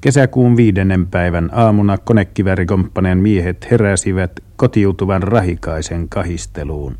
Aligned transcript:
Kesäkuun 0.00 0.56
viidennen 0.56 1.06
päivän 1.06 1.50
aamuna 1.52 1.98
konekivärikompaneen 1.98 3.18
miehet 3.18 3.70
heräsivät 3.70 4.40
kotiutuvan 4.56 5.22
rahikaisen 5.22 6.08
kahisteluun. 6.08 6.96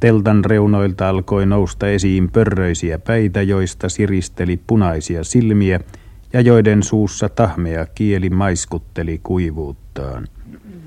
Teltan 0.00 0.44
reunoilta 0.44 1.08
alkoi 1.08 1.46
nousta 1.46 1.88
esiin 1.88 2.30
pörröisiä 2.30 2.98
päitä, 2.98 3.42
joista 3.42 3.88
siristeli 3.88 4.60
punaisia 4.66 5.24
silmiä 5.24 5.80
ja 6.32 6.40
joiden 6.40 6.82
suussa 6.82 7.28
tahmea 7.28 7.86
kieli 7.86 8.30
maiskutteli 8.30 9.20
kuivuuttaan. 9.22 10.28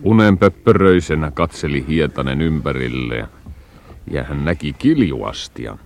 Unen 0.04 0.38
pöppöröisenä 0.38 1.32
katseli 1.32 1.86
Hietanen 1.88 2.42
ympärille 2.42 3.28
ja 4.12 4.24
hän 4.24 4.46
näki 4.46 4.74
kiljuastia. 4.74 5.78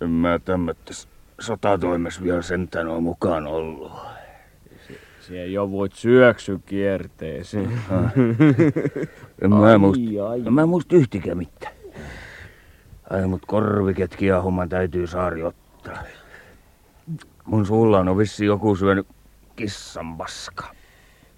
En 0.00 0.10
mä 0.10 0.38
tämmöttäs 0.44 1.13
sotatoimessa 1.40 2.22
vielä 2.22 2.42
sentään 2.42 2.88
ole 2.88 3.00
mukaan 3.00 3.46
ollut. 3.46 3.92
Se, 4.88 4.94
se 5.20 5.46
jo 5.46 5.70
voit 5.70 5.92
syöksy 5.92 6.58
kierteeseen. 6.66 7.70
En 9.42 9.50
mä 9.50 9.78
muist, 9.78 10.00
en 10.46 10.52
mä 10.52 10.66
muist 10.66 10.92
yhtikään 10.92 11.38
mitään. 11.38 11.74
Ai 13.10 13.26
mut 13.26 13.42
korviket 13.46 14.16
kiehuman 14.16 14.68
täytyy 14.68 15.06
saari 15.06 15.42
ottaa. 15.42 16.02
Mun 17.44 17.66
suulla 17.66 17.98
on 17.98 18.18
vissi 18.18 18.44
joku 18.44 18.76
syönyt 18.76 19.06
kissan 19.56 20.16
paska. 20.16 20.74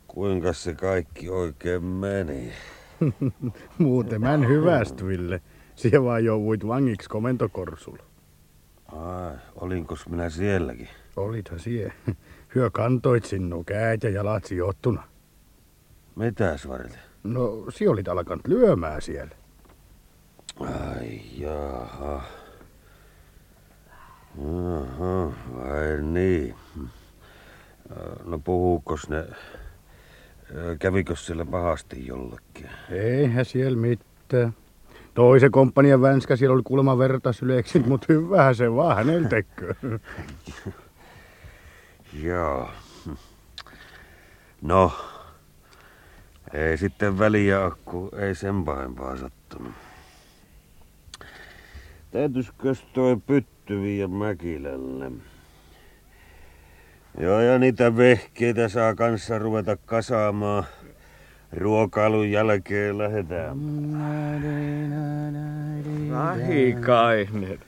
Kuinka 0.08 0.52
se 0.52 0.74
kaikki 0.74 1.30
oikein 1.30 1.84
meni? 1.84 2.52
Muuten 3.78 4.20
mä 4.20 4.34
en 4.34 4.48
hyvästyille. 4.48 5.41
Siellä 5.74 6.05
vaan 6.05 6.24
jouduit 6.24 6.66
vangiksi 6.66 7.08
komentokorsulla. 7.08 8.02
Ai, 8.92 9.34
olinkos 9.56 10.08
minä 10.08 10.30
sielläkin? 10.30 10.88
Olithan 11.16 11.61
sie. 11.61 11.92
Hyö 12.55 12.70
kantoit 12.70 13.24
sinun 13.24 13.64
käät 13.64 14.02
ja 14.02 14.11
jalat 14.11 14.44
sijoittuna. 14.44 15.02
Mitäs 16.16 16.69
varten? 16.69 17.00
No, 17.22 17.64
si 17.69 17.88
olit 17.88 18.08
alkanut 18.08 18.46
lyömään 18.46 19.02
siellä. 19.02 19.36
Ai 20.61 21.20
jaha. 21.33 22.22
Aha, 24.38 25.33
vai 25.55 26.02
niin. 26.02 26.55
No 28.24 28.39
puhuukos 28.39 29.08
ne, 29.08 29.24
kävikö 30.78 31.16
siellä 31.16 31.44
pahasti 31.44 32.06
jollekin? 32.06 32.70
Eihän 32.91 33.44
siellä 33.44 33.78
mitään. 33.78 34.55
Toisen 35.17 35.50
komppanian 35.50 36.03
vänskä 36.03 36.36
siellä 36.36 36.55
oli 36.55 36.62
kuulemma 36.62 36.98
vertasyleeksit, 36.98 37.86
mutta 37.86 38.06
hyvähän 38.09 38.55
se 38.55 38.75
vaan 38.75 38.97
hänellä. 38.97 39.28
Joo. 42.23 42.70
No, 44.62 44.92
ei 46.53 46.78
sitten 46.78 47.19
väliä 47.19 47.70
kun 47.84 48.11
ei 48.19 48.34
sen 48.34 48.64
pahempaa 48.64 49.17
sattunut. 49.17 49.73
Täytyisikö 52.11 52.75
toi 52.92 53.17
pytty 53.27 53.83
viiä 53.83 54.08
Mäkilälle? 54.08 55.12
Joo, 57.20 57.41
ja 57.41 57.58
niitä 57.58 57.97
vehkeitä 57.97 58.69
saa 58.69 58.95
kanssa 58.95 59.39
ruveta 59.39 59.77
kasaamaan. 59.77 60.64
Ruokailun 61.52 62.30
jälkeen 62.30 62.98
lähdetään. 62.98 63.58
Rahikainen. 66.11 67.58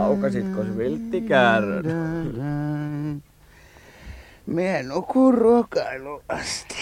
Aukasitko 0.00 0.62
vilttikäärön? 0.76 1.84
Mie 4.46 4.82
nukun 4.82 5.34
ruokailu 5.34 6.22
asti. 6.28 6.76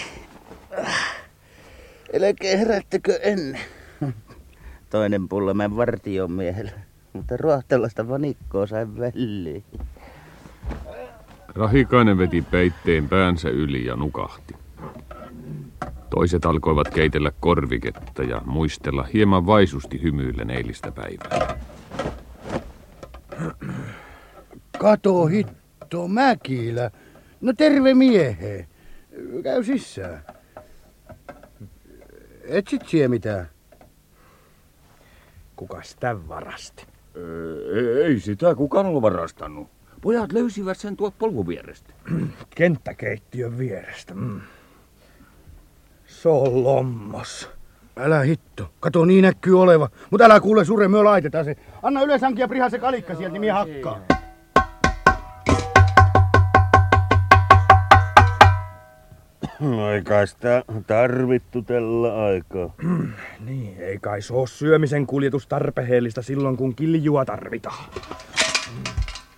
Älkää 2.17 2.57
herättäkö 2.57 3.19
ennen. 3.23 3.61
Toinen 4.91 5.29
pulla 5.29 5.55
mä 5.55 5.77
vartion 5.77 6.33
miehellä. 6.33 6.73
Mutta 7.13 7.37
ruohtelosta 7.37 8.09
vanikkoa 8.09 8.67
sain 8.67 8.99
väliin. 8.99 9.65
Rahikainen 11.55 12.19
veti 12.19 12.43
peitteen 12.43 13.09
päänsä 13.09 13.49
yli 13.49 13.85
ja 13.85 13.97
nukahti. 13.97 14.62
Toiset 16.15 16.45
alkoivat 16.45 16.89
keitellä 16.89 17.33
korviketta 17.41 18.23
ja 18.23 18.43
muistella 18.45 19.03
hieman 19.15 19.47
vaisusti 19.47 20.03
hymyillen 20.03 20.51
eilistä 20.51 20.93
päivää. 20.93 21.59
Kato 24.79 25.27
hitto, 25.27 26.09
Mäkilä. 26.09 26.91
No 27.41 27.53
terve 27.53 27.95
miehe. 27.95 28.67
Käy 29.43 29.65
sisään. 29.65 30.25
Etsit 32.45 32.89
sie 32.89 33.09
mitään? 33.09 33.49
Kukas 35.57 35.97
tän 36.01 36.29
varasti? 36.29 36.87
Ei, 37.75 38.03
ei 38.03 38.21
sitä 38.21 38.55
kukaan 38.55 38.87
ollut 38.87 39.03
varastanut. 39.03 39.69
Pojat 40.01 40.33
löysivät 40.33 40.79
sen 40.79 40.97
tuolta 40.97 41.17
polkun 41.19 41.47
vierestä. 41.47 41.93
Kenttäkeittiön 42.57 43.59
vierestä. 43.59 44.15
Mm. 44.15 44.41
Se 46.23 46.29
on 46.29 46.65
lommos. 46.65 47.51
Älä 47.97 48.21
hitto. 48.21 48.71
Kato, 48.81 49.05
niin 49.05 49.23
näkyy 49.23 49.61
oleva. 49.61 49.89
Mutta 50.11 50.25
älä 50.25 50.41
kuule 50.41 50.65
sure, 50.65 50.89
me 50.89 51.03
laitetaan 51.03 51.45
se. 51.45 51.57
Anna 51.83 52.03
ylös 52.03 52.23
hankia 52.23 52.49
priha 52.49 52.71
se 52.71 52.79
kalikka 52.79 53.15
sieltä, 53.15 53.33
niin 53.33 53.41
mie 53.41 53.51
hakkaa. 53.51 54.01
No 59.61 59.91
ei 59.91 60.03
kai 60.03 60.27
sitä 60.27 60.65
tarvittu 60.87 61.63
tällä 61.63 62.25
aikaa. 62.25 62.75
Niin, 63.47 63.77
ei 63.79 63.99
kai 63.99 64.23
se 64.23 64.35
oo 64.35 64.47
syömisen 64.47 65.07
kuljetus 65.07 65.47
tarpeellista 65.47 66.23
silloin, 66.23 66.57
kun 66.57 66.75
kiljua 66.75 67.25
tarvitaan. 67.25 67.85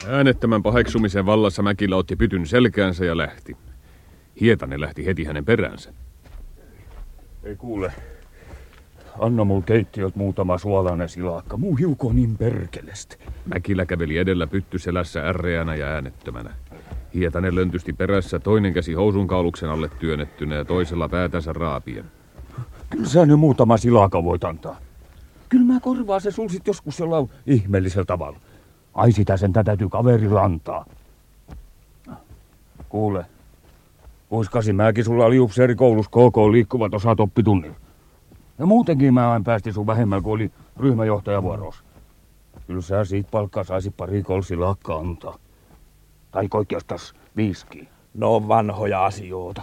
Äänettömän 0.09 0.63
paheksumisen 0.63 1.27
vallassa 1.27 1.63
Mäkilä 1.63 1.97
otti 1.97 2.17
pytyn 2.17 2.47
selkäänsä 2.47 3.05
ja 3.05 3.17
lähti. 3.17 3.57
Hietanen 4.41 4.81
lähti 4.81 5.07
heti 5.07 5.25
hänen 5.25 5.45
peränsä. 5.45 5.93
Ei 7.45 7.57
kuule. 7.57 7.93
Anna 9.19 9.45
mul 9.45 9.61
keittiöltä 9.61 10.19
muutama 10.19 10.59
suolainen 10.59 11.09
silakka. 11.09 11.57
Muu 11.57 11.77
hiuko 11.77 12.13
niin 12.13 12.39
perkelestä. 12.39 13.17
Mäkilä 13.55 13.87
käveli 13.87 14.19
edellä 14.19 14.47
pytty 14.47 14.79
selässä 14.79 15.29
ärreänä 15.29 15.75
ja 15.75 15.87
äänettömänä. 15.87 16.51
Hietanen 17.15 17.55
löntysti 17.55 17.93
perässä, 17.93 18.39
toinen 18.39 18.75
käsi 18.75 18.93
housun 18.93 19.27
kauluksen 19.27 19.71
alle 19.71 19.91
työnnettynä 19.99 20.55
ja 20.55 20.65
toisella 20.65 21.09
päätänsä 21.09 21.53
raapien. 21.53 22.05
Kyllä 22.91 23.09
sä 23.09 23.27
nyt 23.27 23.39
muutama 23.39 23.77
silaka 23.77 24.25
voit 24.25 24.45
antaa. 24.45 24.77
Kyllä 25.49 25.73
mä 25.73 25.81
korvaan 25.81 26.21
se 26.21 26.31
sul 26.31 26.49
sit 26.49 26.67
joskus 26.67 26.99
jollain 26.99 27.31
ihmeellisellä 27.47 28.05
tavalla. 28.05 28.39
Ai 28.95 29.13
sitä 29.13 29.37
sen 29.37 29.53
täytyy 29.53 29.89
kaverilla 29.89 30.43
antaa. 30.43 30.87
Kuule, 32.89 33.27
vuosikasi 34.35 34.73
mäkin 34.73 35.05
sulla 35.05 35.25
oli 35.25 35.41
upseeri 35.41 35.75
koulussa 35.75 36.11
KK 36.11 36.37
liikkuvat 36.53 36.95
osat 36.95 37.21
oppitunnilla. 37.21 37.77
Ja 38.59 38.67
muutenkin 38.67 39.15
mä 39.15 39.33
aina 39.33 39.45
päästi 39.45 39.73
sun 39.73 39.87
vähemmän, 39.87 40.23
kun 40.23 40.33
oli 40.33 40.51
ryhmäjohtajavuorossa. 40.77 41.85
Kyllä 42.67 42.81
sä 42.81 43.05
siitä 43.05 43.29
palkkaa 43.31 43.65
saisit 43.65 43.97
pari 43.97 44.23
kolsi 44.23 44.57
lakka 44.57 44.97
antaa. 44.97 45.39
Tai 46.31 46.49
oikeastaan 46.55 47.01
viiski. 47.37 47.89
No 48.15 48.35
on 48.35 48.49
vanhoja 48.49 49.05
asioita. 49.05 49.63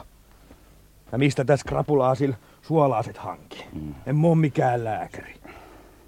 Ja 1.11 1.17
mistä 1.17 1.45
tässä 1.45 1.65
krapulaasilla 1.67 2.35
suolaaset 2.61 3.17
hankki? 3.17 3.65
Mm. 3.73 3.95
En 4.05 4.15
mä 4.15 4.27
oo 4.27 4.35
mikään 4.35 4.83
lääkäri. 4.83 5.33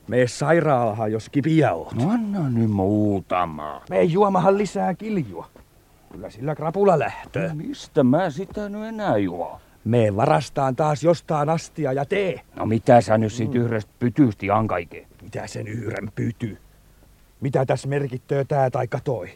Mene 0.08 0.28
sairaalahan, 0.28 1.12
jos 1.12 1.30
kipiä 1.30 1.74
oot. 1.74 1.94
No 1.94 2.10
anna 2.10 2.50
nyt 2.50 2.72
muutama. 2.72 3.82
Mene 3.90 4.04
juomahan 4.04 4.58
lisää 4.58 4.94
kiljua. 4.94 5.48
Kyllä 6.14 6.30
sillä 6.30 6.56
krapula 6.56 7.00
lähtee. 7.00 7.48
No 7.48 7.56
mistä 7.56 8.04
mä 8.04 8.30
sitä 8.30 8.70
nyt 8.70 8.84
enää 8.84 9.18
juo? 9.18 9.60
Me 9.86 10.16
varastaan 10.16 10.76
taas 10.76 11.04
jostain 11.04 11.50
astia 11.50 11.94
ja 11.94 12.06
tee. 12.06 12.42
No 12.56 12.66
mitä 12.66 13.02
sä 13.02 13.18
nyt 13.18 13.34
siitä 13.34 13.58
yhdestä 13.58 13.92
pytysti 14.00 14.50
ankaike? 14.50 15.08
Mitä 15.22 15.48
sen 15.48 15.68
yhden 15.68 16.12
pyty? 16.16 16.58
Mitä 17.42 17.66
tässä 17.66 17.88
merkittöö 17.88 18.46
tää 18.46 18.70
tai 18.70 18.88
toi? 19.04 19.30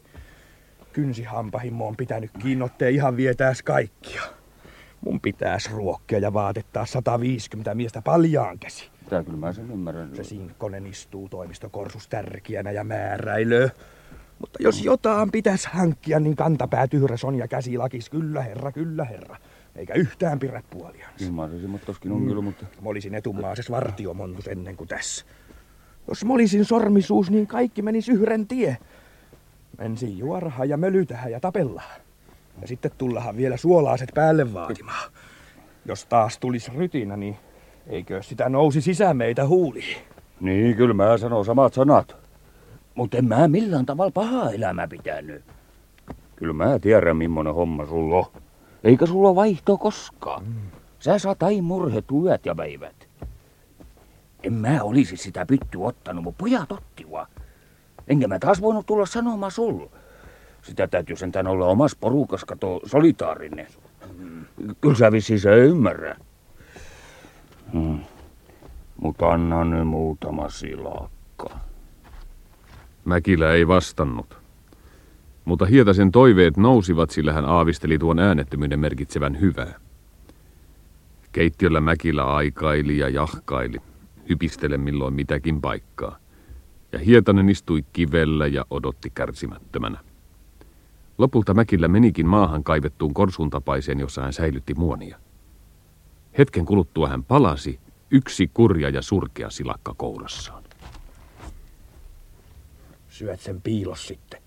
Kynsihampahimmo 0.94 1.88
on 1.88 1.98
pitänyt 1.98 2.32
kiinnottee 2.40 2.90
ihan 2.90 3.18
vietääs 3.18 3.64
kaikkia. 3.64 4.22
Mun 5.02 5.22
pitäis 5.22 5.72
ruokkia 5.72 6.20
ja 6.20 6.34
vaatettaa 6.34 6.86
150 6.86 7.76
miestä 7.76 8.02
paljaan 8.02 8.60
käsi. 8.60 8.90
Tää 9.10 9.24
kyllä 9.24 9.38
mä 9.38 9.54
sen 9.54 9.72
ymmärrän. 9.72 10.16
Se 10.16 10.24
sinkkonen 10.24 10.88
istuu 10.88 11.30
toimistokorsus 11.30 12.08
tärkeänä 12.08 12.72
ja 12.72 12.84
määräilö. 12.84 13.70
Mutta 14.40 14.64
jos 14.64 14.84
jotain 14.84 15.32
pitäis 15.32 15.66
hankkia, 15.66 16.20
niin 16.20 16.36
kantapää 16.36 16.88
tyhräs 16.88 17.24
on 17.24 17.36
ja 17.36 17.48
käsi 17.48 17.78
lakis. 17.78 18.10
Kyllä 18.10 18.42
herra, 18.42 18.72
kyllä 18.72 19.06
herra. 19.06 19.38
Eikä 19.76 19.94
yhtään 19.94 20.40
pidä 20.40 20.64
puoliansa. 20.70 21.26
Ymmärräsin, 21.26 21.70
mutta 21.70 21.86
toskin 21.86 22.12
on 22.12 22.26
kyllä, 22.26 22.42
mutta... 22.42 22.66
Mä 22.82 22.90
olisin 22.90 23.16
etumaases 23.16 23.72
vartiomontus 23.72 24.48
ennen 24.48 24.76
kuin 24.78 24.88
tässä. 24.88 25.26
Jos 26.08 26.26
mä 26.26 26.34
olisin 26.34 26.66
sormisuus, 26.66 27.32
niin 27.32 27.48
kaikki 27.48 27.82
menis 27.82 28.10
yhden 28.10 28.48
tie. 28.48 28.78
Ensin 29.80 30.18
juorahan 30.18 30.70
ja 30.70 30.78
mölytähän 30.78 31.32
ja 31.32 31.40
tapellaan. 31.40 32.02
Ja 32.62 32.68
sitten 32.68 32.92
tullahan 32.98 33.38
vielä 33.38 33.58
suolaaset 33.58 34.12
päälle 34.14 34.54
vaatimaan. 34.54 35.12
Jos 35.86 36.06
taas 36.06 36.38
tulisi 36.38 36.72
rytinä, 36.78 37.18
niin 37.18 37.38
eikö 37.88 38.24
sitä 38.24 38.50
nousi 38.50 38.82
sisään 38.82 39.18
meitä 39.18 39.48
huuliin? 39.48 39.98
Niin, 40.40 40.76
kyllä 40.76 40.94
mä 40.94 41.18
sanon 41.18 41.46
samat 41.46 41.74
sanat. 41.74 42.27
Mutta 42.98 43.18
en 43.18 43.26
mä 43.26 43.48
millään 43.48 43.86
tavalla 43.86 44.12
pahaa 44.12 44.52
elämää 44.52 44.88
pitänyt. 44.88 45.44
Kyllä 46.36 46.54
mä 46.54 46.80
tiedän, 46.80 47.18
millainen 47.18 47.54
homma 47.54 47.86
sulla 47.86 48.16
on. 48.16 48.26
Eikä 48.84 49.06
sulla 49.06 49.36
vaihto 49.36 49.78
koskaan. 49.78 50.44
Mm. 50.44 50.54
Sä 51.00 51.20
saat 51.20 51.44
aina 51.44 51.62
murhet 51.62 52.06
yöt 52.24 52.46
ja 52.46 52.56
päivät. 52.56 53.08
En 54.44 54.54
mä 54.54 54.84
olisi 54.84 55.18
sitä 55.18 55.46
pytty 55.46 55.78
ottanut, 55.82 56.24
mutta 56.24 56.38
pojat 56.38 56.72
ottivat. 56.72 57.30
Enkä 58.08 58.28
mä 58.28 58.40
taas 58.40 58.62
voinut 58.62 58.86
tulla 58.86 59.06
sanomaan 59.06 59.52
sulla. 59.52 59.90
Sitä 60.62 60.88
täytyy 60.88 61.16
sentään 61.16 61.48
olla 61.48 61.66
omas 61.66 61.96
porukas, 61.96 62.46
kato, 62.46 62.80
solitaarinen. 62.86 63.68
Kyllä 64.82 64.96
sä 64.96 65.12
vissiin 65.12 65.40
se 65.40 65.56
ymmärrä. 65.56 66.16
Hmm. 67.74 68.00
Mutta 69.02 69.28
anna 69.28 69.66
nyt 69.66 69.88
muutama 69.88 70.50
silakka. 70.50 71.67
Mäkilä 73.08 73.54
ei 73.54 73.68
vastannut. 73.68 74.38
Mutta 75.46 75.66
Hietasen 75.66 76.12
toiveet 76.12 76.58
nousivat, 76.58 77.10
sillä 77.10 77.34
hän 77.34 77.46
aavisteli 77.46 78.00
tuon 78.00 78.20
äänettömyyden 78.20 78.80
merkitsevän 78.80 79.40
hyvää. 79.40 79.80
Keittiöllä 81.32 81.82
Mäkilä 81.82 82.24
aikaili 82.24 82.98
ja 82.98 83.10
jahkaili, 83.10 83.78
hypistele 84.30 84.78
milloin 84.78 85.14
mitäkin 85.14 85.62
paikkaa. 85.62 86.18
Ja 86.92 87.00
Hietanen 87.00 87.50
istui 87.50 87.86
kivellä 87.94 88.48
ja 88.48 88.66
odotti 88.70 89.10
kärsimättömänä. 89.10 90.00
Lopulta 91.18 91.54
Mäkillä 91.54 91.88
menikin 91.88 92.28
maahan 92.28 92.64
kaivettuun 92.64 93.14
korsun 93.14 93.50
tapaiseen, 93.50 94.00
jossa 94.00 94.22
hän 94.22 94.34
säilytti 94.34 94.74
muonia. 94.74 95.20
Hetken 96.38 96.66
kuluttua 96.66 97.08
hän 97.08 97.24
palasi, 97.24 97.80
yksi 98.12 98.52
kurja 98.54 98.90
ja 98.90 99.02
surkea 99.02 99.50
silakka 99.50 99.94
kourassaan. 99.98 100.67
Syöt 103.18 103.40
sen 103.40 103.62
piilos 103.62 104.08
sitten. 104.08 104.42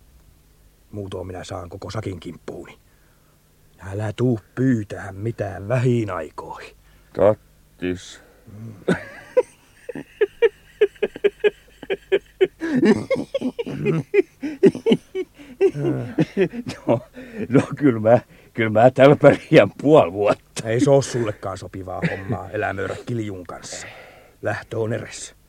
Muutoin 0.90 1.26
minä 1.26 1.44
saan 1.44 1.68
koko 1.68 1.90
sakin 1.90 2.20
kimppuuni. 2.20 2.78
Älä 3.78 4.12
tuu 4.12 4.40
pyytää 4.54 5.12
mitään 5.12 5.68
vähin 5.68 6.10
aikoihin. 6.10 6.76
Tattis. 7.12 8.20
no, 16.86 17.00
no 17.48 17.62
kyllä 17.76 18.00
mä, 18.00 18.18
kyllä 18.54 18.70
mä 18.70 18.90
täällä 18.90 19.16
pärjään 19.16 19.70
puoli 19.82 20.12
vuotta. 20.12 20.68
Ei 20.68 20.80
se 20.80 20.90
ole 20.90 21.02
sullekaan 21.02 21.58
sopivaa 21.58 22.02
hommaa 22.10 22.50
elämöidä 22.50 22.96
kiljun 23.06 23.46
kanssa. 23.46 23.86
Lähtö 24.42 24.78
on 24.78 24.92
eres. 24.92 25.39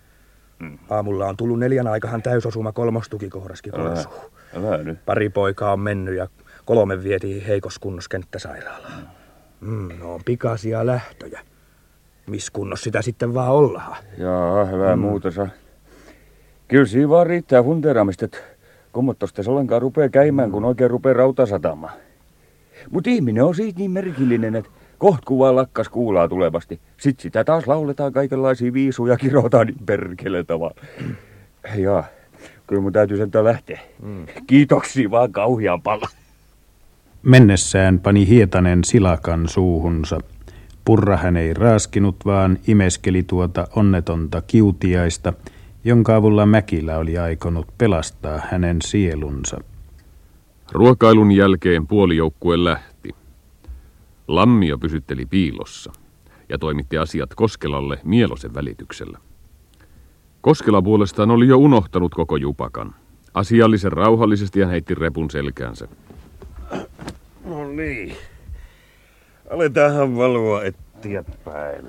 Mm. 0.62 0.78
Aamulla 0.90 1.28
on 1.28 1.38
tullut 1.38 1.60
neljän 1.60 1.88
aikahan 1.88 2.22
täysosuma 2.22 2.72
kolmostukikohdaskin 2.72 3.74
korsuun. 3.74 4.32
Pari 5.06 5.30
poikaa 5.30 5.74
on 5.74 5.80
mennyt 5.80 6.16
ja 6.16 6.28
kolme 6.66 7.04
vietiin 7.04 7.46
heikos 7.46 7.80
kunnossa 7.80 8.10
kenttäsairaalaan. 8.10 9.08
Mm, 9.62 9.90
no 10.00 10.14
on 10.14 10.22
pikaisia 10.26 10.86
lähtöjä. 10.86 11.40
Miss 12.28 12.52
kunnossa 12.52 12.84
sitä 12.84 13.02
sitten 13.02 13.34
vaan 13.34 13.52
ollaan. 13.52 13.98
Jaa, 14.18 14.66
hyvää 14.66 14.96
mm. 14.96 15.02
muuta 15.02 15.32
saa. 15.32 15.48
Kyllä 16.68 16.86
siinä 16.86 17.10
vaan 17.10 17.28
riittää 17.28 17.64
fundeeraamista, 17.64 18.26
että 18.26 18.38
kummotosta 18.94 19.44
se 19.44 19.52
ollenkaan 19.52 19.82
rupeaa 19.82 20.10
käymään, 20.10 20.52
kun 20.52 20.66
oikein 20.66 20.92
rupeaa 20.92 21.14
rautasatamaan. 21.14 21.94
Mutta 22.90 23.10
ihminen 23.10 23.44
on 23.44 23.56
siitä 23.56 23.80
niin 23.80 23.92
merkillinen, 23.92 24.56
että 24.56 24.72
koht 25.02 25.26
kuvaa 25.26 25.56
lakkas 25.56 25.90
kuulaa 25.90 26.28
tulevasti. 26.28 26.80
Sitten 26.98 27.24
sitä 27.24 27.44
taas 27.44 27.68
lauletaan 27.68 28.14
kaikenlaisia 28.14 28.74
viisuja 28.74 29.14
ja 29.14 29.18
kirotaan 29.18 29.68
niin 29.68 29.86
perkele 29.86 30.44
tavalla. 30.44 30.82
Jaa, 31.84 32.04
kyllä 32.68 32.82
mun 32.82 32.94
täytyy 32.94 33.18
sentään 33.18 33.46
lähteä. 33.46 33.80
Mm. 34.04 34.26
Kiitoksia 34.48 35.12
vaan 35.12 35.32
kauhean 35.32 35.82
paljon. 35.82 36.10
Mennessään 37.24 38.00
pani 38.00 38.28
Hietanen 38.28 38.84
silakan 38.84 39.50
suuhunsa. 39.50 40.20
Purra 40.86 41.18
hän 41.18 41.38
ei 41.38 41.54
raaskinut, 41.54 42.16
vaan 42.26 42.58
imeskeli 42.68 43.24
tuota 43.24 43.68
onnetonta 43.76 44.42
kiutiaista, 44.42 45.34
jonka 45.84 46.16
avulla 46.16 46.46
Mäkilä 46.46 46.98
oli 46.98 47.18
aikonut 47.18 47.68
pelastaa 47.78 48.42
hänen 48.50 48.78
sielunsa. 48.84 49.62
Ruokailun 50.72 51.32
jälkeen 51.32 51.88
puolijoukkue 51.88 52.64
lähti. 52.64 52.91
Lammio 54.36 54.78
pysytteli 54.78 55.26
piilossa 55.26 55.92
ja 56.50 56.58
toimitti 56.58 56.98
asiat 56.98 57.30
Koskelalle 57.36 58.00
Mielosen 58.04 58.54
välityksellä. 58.54 59.18
Koskela 60.42 60.82
puolestaan 60.82 61.32
oli 61.32 61.48
jo 61.48 61.58
unohtanut 61.58 62.16
koko 62.16 62.36
jupakan. 62.38 62.96
Asiallisen 63.34 63.92
rauhallisesti 63.92 64.62
hän 64.62 64.70
heitti 64.70 64.96
repun 64.96 65.32
selkäänsä. 65.32 65.88
No 67.46 67.68
niin. 67.68 68.16
Aletaanhan 69.50 70.18
valvoa 70.18 70.62
eteenpäin. 70.64 71.86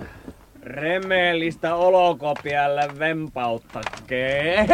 Remeellistä 0.62 1.74
olokopialle 1.74 2.88
vempauttakkee. 2.98 4.66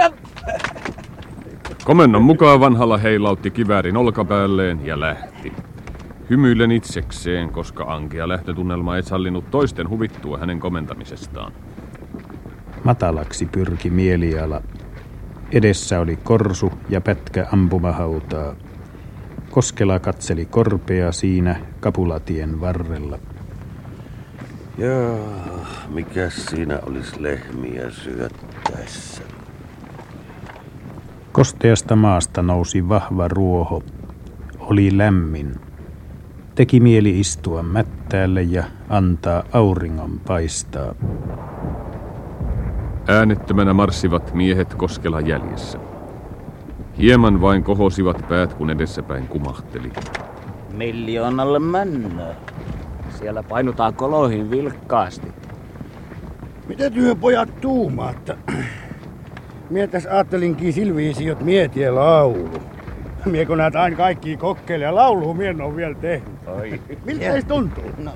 Komennon 1.85 2.23
mukaan 2.23 2.61
vanhalla 2.61 2.99
heilautti 2.99 3.51
kiväärin 3.51 3.97
olkapäälleen 3.97 4.87
ja 4.87 5.01
lähti. 5.01 5.53
Hymyilen 6.31 6.73
itsekseen, 6.73 7.49
koska 7.49 7.85
ankea 7.85 8.29
lähtötunnelma 8.29 8.97
ei 8.97 9.03
sallinut 9.03 9.51
toisten 9.51 9.89
huvittua 9.89 10.39
hänen 10.39 10.61
komentamisestaan. 10.61 11.53
Matalaksi 12.85 13.47
pyrki 13.47 13.91
mieliala. 13.91 14.63
Edessä 15.53 16.01
oli 16.01 16.17
korsu 16.17 16.73
ja 16.89 17.01
pätkä 17.01 17.47
ampumahautaa. 17.53 18.55
Koskela 19.51 19.99
katseli 19.99 20.47
korpea 20.47 21.13
siinä 21.13 21.61
kapulatien 21.81 22.61
varrella. 22.61 23.19
Joo, 24.79 25.19
mikä 25.89 26.31
siinä 26.31 26.79
olisi 26.83 27.23
lehmiä 27.23 27.91
syöttäessä? 27.91 29.23
Kosteasta 31.33 31.97
maasta 31.97 32.43
nousi 32.43 32.89
vahva 32.89 33.29
ruoho. 33.29 33.83
Oli 34.59 34.99
lämmin. 34.99 35.68
Teki 36.59 36.81
mieli 36.81 37.21
istua 37.21 37.63
mättäälle 37.63 38.43
ja 38.43 38.65
antaa 38.89 39.43
auringon 39.53 40.21
paistaa. 40.27 40.95
Äänettömänä 43.09 43.73
marssivat 43.75 44.35
miehet 44.35 44.75
Koskela 44.75 45.21
jäljessä. 45.21 45.79
Hieman 46.99 47.41
vain 47.41 47.65
kohosivat 47.65 48.29
päät, 48.29 48.55
kun 48.55 48.71
edessäpäin 48.71 49.29
kumahteli. 49.29 49.93
Miljoonalle 50.73 51.59
männöä. 51.59 52.35
Siellä 53.19 53.43
painutaan 53.43 53.95
koloihin 53.95 54.51
vilkkaasti. 54.51 55.29
Mitä 56.69 56.91
työ 56.91 57.15
pojat 57.15 57.61
tuumaatta? 57.61 58.37
Mietäs 59.71 60.07
ajattelinkin 60.07 60.73
silviisi, 60.73 61.27
jot 61.27 61.41
mietie 61.41 61.91
laulu. 61.91 62.78
Mie 63.31 63.47
kun 63.47 63.59
näet 63.59 63.77
aina 63.77 63.97
kaikki 63.97 64.37
kokkeille 64.37 64.85
ja 64.85 64.95
laulu 64.95 65.35
mien 65.35 65.61
on 65.61 65.77
vielä 65.77 65.95
tehnyt. 65.95 66.29
Oi. 66.47 66.81
Miltä 67.05 67.33
se 67.33 67.43
tuntuu? 67.43 67.85
No, 67.99 68.13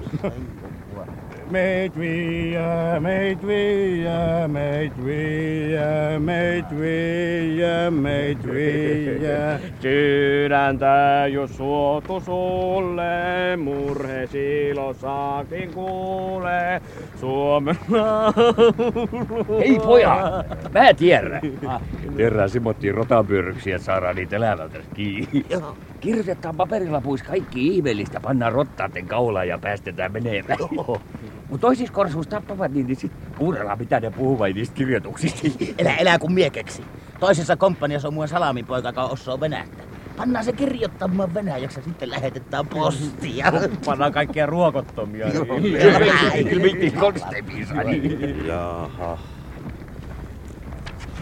Meit 1.52 1.98
viiä, 1.98 3.00
meit 3.00 3.46
viiä, 3.46 4.48
meit 4.48 5.04
viiä, 5.04 6.18
meit 6.18 6.64
viiä, 6.80 7.90
meit 7.90 8.46
viiä. 8.52 9.60
Sydäntä 9.80 11.24
jos 11.32 11.56
suotu 11.56 12.20
sulle, 12.20 13.02
murhe 13.56 14.26
silossakin 14.26 15.72
kuule. 15.74 16.82
Suomen. 17.20 17.76
Hei 19.58 19.78
poja, 19.84 20.44
mä 20.74 20.94
tiedän. 20.94 21.40
Terää 22.16 22.48
simottiin 22.48 22.94
rotapyörryksiä, 22.94 23.76
että 23.76 23.86
saadaan 23.86 24.16
niitä 24.16 24.36
elävältä 24.36 24.78
kiinni. 24.94 25.44
Kirjoitetaan 26.00 26.56
paperilapuissa 26.56 27.26
kaikki 27.26 27.66
ihmeellistä, 27.68 28.20
pannaan 28.20 28.52
rottaaten 28.52 29.06
kaulaan 29.06 29.48
ja 29.48 29.58
päästetään 29.58 30.12
menemään. 30.12 30.58
Mutta 31.52 31.66
toisis 31.66 31.90
korsuus 31.90 32.26
tappavat 32.26 32.72
niin, 32.72 32.86
niin 32.86 32.96
sit 32.96 33.12
kuunnellaan 33.38 33.78
mitä 33.78 34.00
ne 34.00 34.10
puhuvat 34.10 34.54
niistä 34.54 34.74
kirjoituksista. 34.74 35.48
Elä, 35.78 35.96
elä 35.96 36.18
kun 36.18 36.32
miekeksi. 36.32 36.84
Toisessa 37.20 37.56
komppaniassa 37.56 38.08
on 38.08 38.14
muun 38.14 38.28
salamipoika, 38.28 38.88
joka 38.88 39.04
osaa 39.04 39.40
venäjää. 39.40 39.66
Pannaan 40.16 40.44
se 40.44 40.52
kirjoittamaan 40.52 41.34
venäjäksi 41.34 41.78
ja 41.78 41.84
sitten 41.84 42.10
lähetetään 42.10 42.66
postia. 42.66 43.52
Pannaan 43.86 44.12
kaikkia 44.12 44.46
ruokottomia. 44.46 45.28
Jaha. 48.46 49.18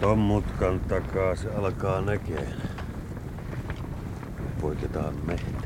Ton 0.01 0.19
mutkan 0.19 0.79
takaa 0.79 1.35
se 1.35 1.49
alkaa 1.49 2.01
näkeen. 2.01 2.53
poiketaan 4.61 5.13
mehtään. 5.25 5.60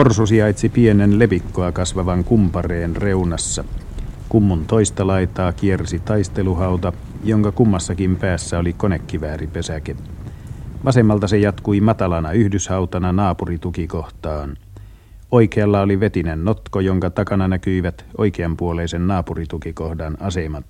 Korsu 0.00 0.26
sijaitsi 0.26 0.68
pienen 0.68 1.18
levikkoa 1.18 1.72
kasvavan 1.72 2.24
kumpareen 2.24 2.96
reunassa. 2.96 3.64
Kummun 4.28 4.66
toista 4.66 5.06
laitaa 5.06 5.52
kiersi 5.52 5.98
taisteluhauta, 5.98 6.92
jonka 7.24 7.52
kummassakin 7.52 8.16
päässä 8.16 8.58
oli 8.58 8.72
konekivääripesäke. 8.72 9.96
Vasemmalta 10.84 11.28
se 11.28 11.38
jatkui 11.38 11.80
matalana 11.80 12.32
yhdyshautana 12.32 13.12
naapuritukikohtaan. 13.12 14.56
Oikealla 15.30 15.80
oli 15.80 16.00
vetinen 16.00 16.44
notko, 16.44 16.80
jonka 16.80 17.10
takana 17.10 17.48
näkyivät 17.48 18.04
oikeanpuoleisen 18.18 19.06
naapuritukikohdan 19.06 20.16
asemat. 20.20 20.66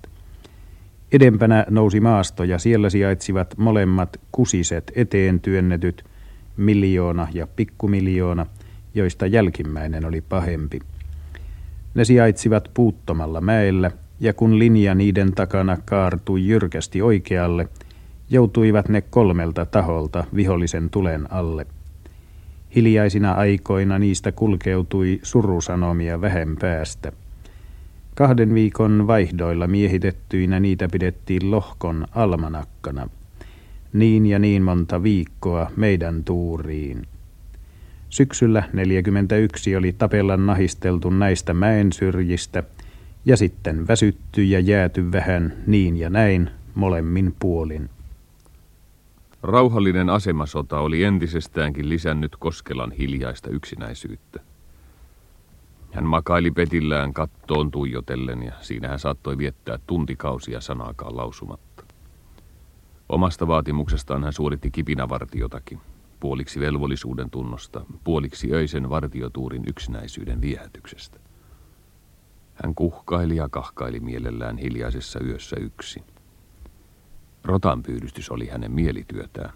Edempänä 1.11 1.65
nousi 1.69 1.99
maasto 1.99 2.43
ja 2.43 2.59
siellä 2.59 2.89
sijaitsivat 2.89 3.57
molemmat 3.57 4.19
kusiset 4.31 4.91
eteen 4.95 5.39
työnnetyt, 5.39 6.05
miljoona 6.57 7.27
ja 7.33 7.47
pikkumiljoona, 7.47 8.45
joista 8.95 9.25
jälkimmäinen 9.27 10.05
oli 10.05 10.21
pahempi. 10.21 10.79
Ne 11.95 12.05
sijaitsivat 12.05 12.71
puuttomalla 12.73 13.41
mäellä, 13.41 13.91
ja 14.19 14.33
kun 14.33 14.59
linja 14.59 14.95
niiden 14.95 15.33
takana 15.33 15.77
kaartui 15.85 16.47
jyrkästi 16.47 17.01
oikealle, 17.01 17.67
joutuivat 18.29 18.89
ne 18.89 19.01
kolmelta 19.01 19.65
taholta 19.65 20.23
vihollisen 20.35 20.89
tulen 20.89 21.33
alle. 21.33 21.65
Hiljaisina 22.75 23.31
aikoina 23.31 23.99
niistä 23.99 24.31
kulkeutui 24.31 25.19
surusanomia 25.23 26.21
vähän 26.21 26.55
päästä. 26.59 27.11
Kahden 28.15 28.53
viikon 28.53 29.07
vaihdoilla 29.07 29.67
miehitettyinä 29.67 30.59
niitä 30.59 30.87
pidettiin 30.91 31.51
lohkon 31.51 32.05
almanakkana. 32.11 33.09
Niin 33.93 34.25
ja 34.25 34.39
niin 34.39 34.63
monta 34.63 35.03
viikkoa 35.03 35.71
meidän 35.75 36.23
tuuriin. 36.23 37.07
Syksyllä 38.11 38.63
41 38.73 39.75
oli 39.75 39.93
tapellan 39.93 40.45
nahisteltu 40.45 41.09
näistä 41.09 41.53
mäen 41.53 41.93
syrjistä 41.93 42.63
ja 43.25 43.37
sitten 43.37 43.87
väsytty 43.87 44.43
ja 44.43 44.59
jääty 44.59 45.11
vähän 45.11 45.53
niin 45.67 45.97
ja 45.97 46.09
näin 46.09 46.49
molemmin 46.75 47.35
puolin. 47.39 47.89
Rauhallinen 49.43 50.09
asemasota 50.09 50.79
oli 50.79 51.03
entisestäänkin 51.03 51.89
lisännyt 51.89 52.35
Koskelan 52.35 52.91
hiljaista 52.91 53.49
yksinäisyyttä. 53.49 54.39
Hän 55.91 56.05
makaili 56.05 56.51
petillään 56.51 57.13
kattoon 57.13 57.71
tuijotellen 57.71 58.43
ja 58.43 58.53
siinä 58.61 58.87
hän 58.87 58.99
saattoi 58.99 59.37
viettää 59.37 59.79
tuntikausia 59.87 60.61
sanaakaan 60.61 61.17
lausumatta. 61.17 61.83
Omasta 63.09 63.47
vaatimuksestaan 63.47 64.23
hän 64.23 64.33
suoritti 64.33 64.71
kipinävartiotakin, 64.71 65.81
puoliksi 66.21 66.59
velvollisuuden 66.59 67.29
tunnosta, 67.29 67.85
puoliksi 68.03 68.53
öisen 68.53 68.89
vartiotuurin 68.89 69.63
yksinäisyyden 69.67 70.41
viehätyksestä. 70.41 71.19
Hän 72.53 72.75
kuhkaili 72.75 73.35
ja 73.35 73.49
kahkaili 73.49 73.99
mielellään 73.99 74.57
hiljaisessa 74.57 75.19
yössä 75.19 75.55
yksin. 75.59 76.03
Rotanpyydystys 77.43 78.29
oli 78.29 78.47
hänen 78.47 78.71
mielityötään. 78.71 79.53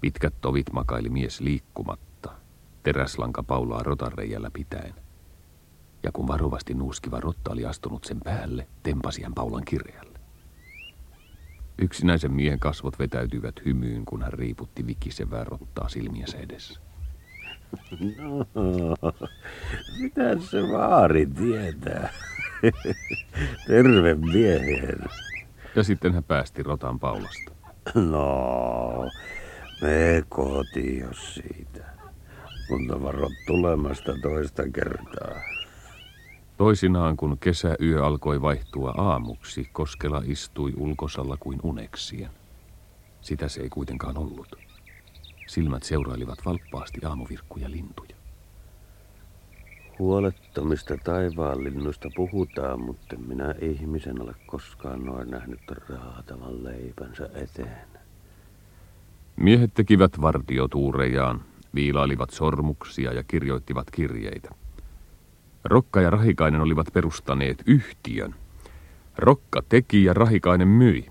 Pitkät 0.00 0.34
tovit 0.40 0.72
makaili 0.72 1.08
mies 1.08 1.40
liikkumatta, 1.40 2.32
teräslanka 2.82 3.42
paulaa 3.42 3.82
rotanreijällä 3.82 4.50
pitäen. 4.52 4.94
Ja 6.02 6.12
kun 6.12 6.26
varovasti 6.26 6.74
nuuskiva 6.74 7.20
rotta 7.20 7.52
oli 7.52 7.66
astunut 7.66 8.04
sen 8.04 8.20
päälle, 8.24 8.68
tempasi 8.82 9.22
hän 9.22 9.34
paulan 9.34 9.64
kirjalle. 9.64 10.13
Yksinäisen 11.78 12.32
miehen 12.32 12.58
kasvot 12.58 12.98
vetäytyivät 12.98 13.64
hymyyn, 13.64 14.04
kun 14.04 14.22
hän 14.22 14.32
riiputti 14.32 14.86
vikisevää 14.86 15.44
rottaa 15.44 15.88
silmiensä 15.88 16.38
edessä. 16.38 16.80
No, 18.16 18.46
mitä 20.00 20.38
se 20.50 20.62
vaari 20.62 21.26
tietää? 21.26 22.12
Terve 23.66 24.14
miehen. 24.14 25.04
Ja 25.76 25.82
sitten 25.82 26.14
hän 26.14 26.24
päästi 26.24 26.62
rotan 26.62 27.00
paulasta. 27.00 27.52
No, 27.94 29.10
me 29.82 30.22
kotiin 30.28 30.98
jos 31.00 31.34
siitä. 31.34 31.84
Mutta 32.70 33.02
varot 33.02 33.32
tulemasta 33.46 34.12
toista 34.22 34.62
kertaa. 34.72 35.40
Toisinaan, 36.56 37.16
kun 37.16 37.38
kesäyö 37.38 38.06
alkoi 38.06 38.42
vaihtua 38.42 38.90
aamuksi, 38.90 39.68
Koskela 39.72 40.22
istui 40.26 40.72
ulkosalla 40.76 41.36
kuin 41.40 41.60
uneksien. 41.62 42.30
Sitä 43.20 43.48
se 43.48 43.60
ei 43.60 43.68
kuitenkaan 43.68 44.18
ollut. 44.18 44.56
Silmät 45.46 45.82
seurailivat 45.82 46.38
valppaasti 46.46 47.00
aamuvirkkuja 47.04 47.70
lintuja. 47.70 48.16
Huolettomista 49.98 50.96
taivaanlinnuista 51.04 52.08
puhutaan, 52.16 52.80
mutta 52.80 53.16
minä 53.16 53.54
ihmisen 53.60 54.22
ole 54.22 54.34
koskaan 54.46 55.04
noin 55.04 55.30
nähnyt 55.30 55.60
raatavan 55.88 56.64
leipänsä 56.64 57.30
eteen. 57.34 57.88
Miehet 59.36 59.74
tekivät 59.74 60.20
vartiotuurejaan, 60.20 61.44
viilailivat 61.74 62.30
sormuksia 62.30 63.12
ja 63.12 63.24
kirjoittivat 63.24 63.90
kirjeitä. 63.90 64.63
Rokka 65.64 66.00
ja 66.00 66.10
Rahikainen 66.10 66.60
olivat 66.60 66.86
perustaneet 66.92 67.62
yhtiön. 67.66 68.34
Rokka 69.18 69.62
teki 69.68 70.04
ja 70.04 70.14
Rahikainen 70.14 70.68
myi. 70.68 71.06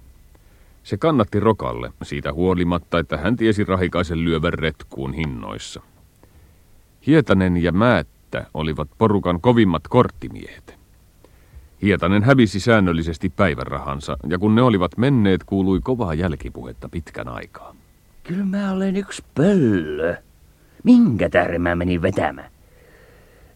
Se 0.83 0.97
kannatti 0.97 1.39
Rokalle 1.39 1.91
siitä 2.03 2.33
huolimatta, 2.33 2.99
että 2.99 3.17
hän 3.17 3.35
tiesi 3.35 3.63
Rahikaisen 3.63 4.23
lyövän 4.23 4.53
retkuun 4.53 5.13
hinnoissa. 5.13 5.81
Hietanen 7.07 7.63
ja 7.63 7.71
Määttä 7.71 8.45
olivat 8.53 8.89
porukan 8.97 9.41
kovimmat 9.41 9.87
korttimiehet. 9.87 10.77
Hietanen 11.81 12.23
hävisi 12.23 12.59
säännöllisesti 12.59 13.29
päivärahansa, 13.29 14.17
ja 14.29 14.39
kun 14.39 14.55
ne 14.55 14.61
olivat 14.61 14.97
menneet, 14.97 15.43
kuului 15.43 15.79
kovaa 15.83 16.13
jälkipuhetta 16.13 16.89
pitkän 16.89 17.27
aikaa. 17.27 17.75
Kyllä 18.23 18.45
mä 18.45 18.71
olen 18.71 18.95
yksi 18.95 19.23
pöllö. 19.35 20.15
Minkä 20.83 21.29
tähden 21.29 21.61
mä 21.61 21.75
menin 21.75 22.01
vetämään? 22.01 22.52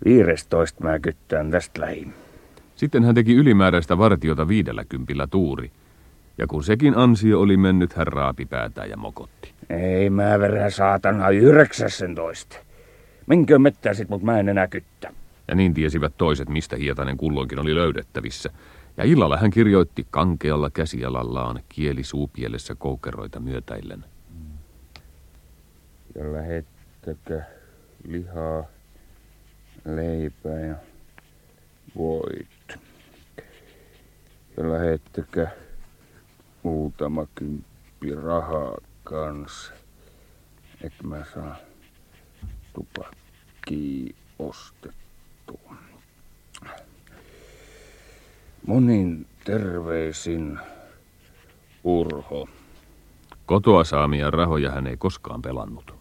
Viidestoista 0.05 0.83
mä 0.83 0.99
kyttään 0.99 1.51
tästä 1.51 1.81
lähin. 1.81 2.13
Sitten 2.75 3.03
hän 3.03 3.15
teki 3.15 3.35
ylimääräistä 3.35 3.97
vartiota 3.97 4.47
viidellä 4.47 4.85
kympillä 4.89 5.27
tuuri, 5.27 5.71
ja 6.37 6.47
kun 6.47 6.63
sekin 6.63 6.97
ansio 6.97 7.39
oli 7.39 7.57
mennyt, 7.57 7.93
hän 7.93 8.07
raapi 8.07 8.45
päätään 8.45 8.89
ja 8.89 8.97
mokotti. 8.97 9.53
Ei 9.69 10.09
mä 10.09 10.39
verran 10.39 10.71
saatana 10.71 11.29
yhdeksässentoista. 11.29 12.57
Menkö 13.27 13.59
mettää 13.59 13.93
sit, 13.93 14.09
mut 14.09 14.23
mä 14.23 14.39
en 14.39 14.49
enää 14.49 14.67
kyttä. 14.67 15.13
Ja 15.47 15.55
niin 15.55 15.73
tiesivät 15.73 16.13
toiset, 16.17 16.49
mistä 16.49 16.75
Hietanen 16.75 17.17
kulloinkin 17.17 17.59
oli 17.59 17.75
löydettävissä. 17.75 18.49
Ja 18.97 19.03
illalla 19.03 19.37
hän 19.37 19.51
kirjoitti 19.51 20.07
kankealla 20.09 20.69
käsialallaan 20.69 21.59
kieli 21.69 22.03
suupielessä 22.03 22.75
koukeroita 22.75 23.39
myötäillen. 23.39 24.05
Ja 26.15 26.33
lähettäkö 26.33 27.41
lihaa, 28.07 28.63
leipää 29.95 30.59
ja 30.59 30.75
voit. 31.97 32.77
Ja 34.57 34.71
lähettäkö 34.71 35.47
muutama 36.63 37.27
kymppi 37.35 38.15
rahaa 38.15 38.77
kanssa, 39.03 39.73
että 40.81 41.03
mä 41.03 41.25
saan 41.33 41.57
tupakkia 42.73 44.15
ostettua. 44.39 45.75
Monin 48.67 49.27
terveisin 49.43 50.59
Urho. 51.83 52.47
Kotoa 53.45 53.83
saamia 53.83 54.31
rahoja 54.31 54.71
hän 54.71 54.87
ei 54.87 54.97
koskaan 54.97 55.41
pelannut. 55.41 55.96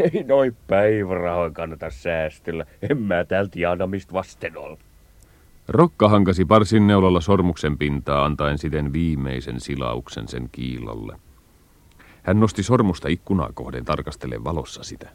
Ei 0.00 0.24
noin 0.24 0.56
päivärahoin 0.66 1.54
kannata 1.54 1.90
säästellä. 1.90 2.66
En 2.90 3.02
mä 3.02 3.24
täältä 3.24 3.60
Jaanamista 3.60 4.12
vasten 4.12 4.58
ole. 4.58 4.78
Rokka 5.68 6.08
hankasi 6.08 6.44
parsin 6.44 6.86
neulalla 6.86 7.20
sormuksen 7.20 7.78
pintaa 7.78 8.24
antaen 8.24 8.58
siten 8.58 8.92
viimeisen 8.92 9.60
silauksen 9.60 10.28
sen 10.28 10.48
kiilolle. 10.52 11.16
Hän 12.22 12.40
nosti 12.40 12.62
sormusta 12.62 13.08
ikkunaa 13.08 13.50
kohden 13.54 13.84
tarkastellen 13.84 14.44
valossa 14.44 14.82
sitä. 14.82 15.08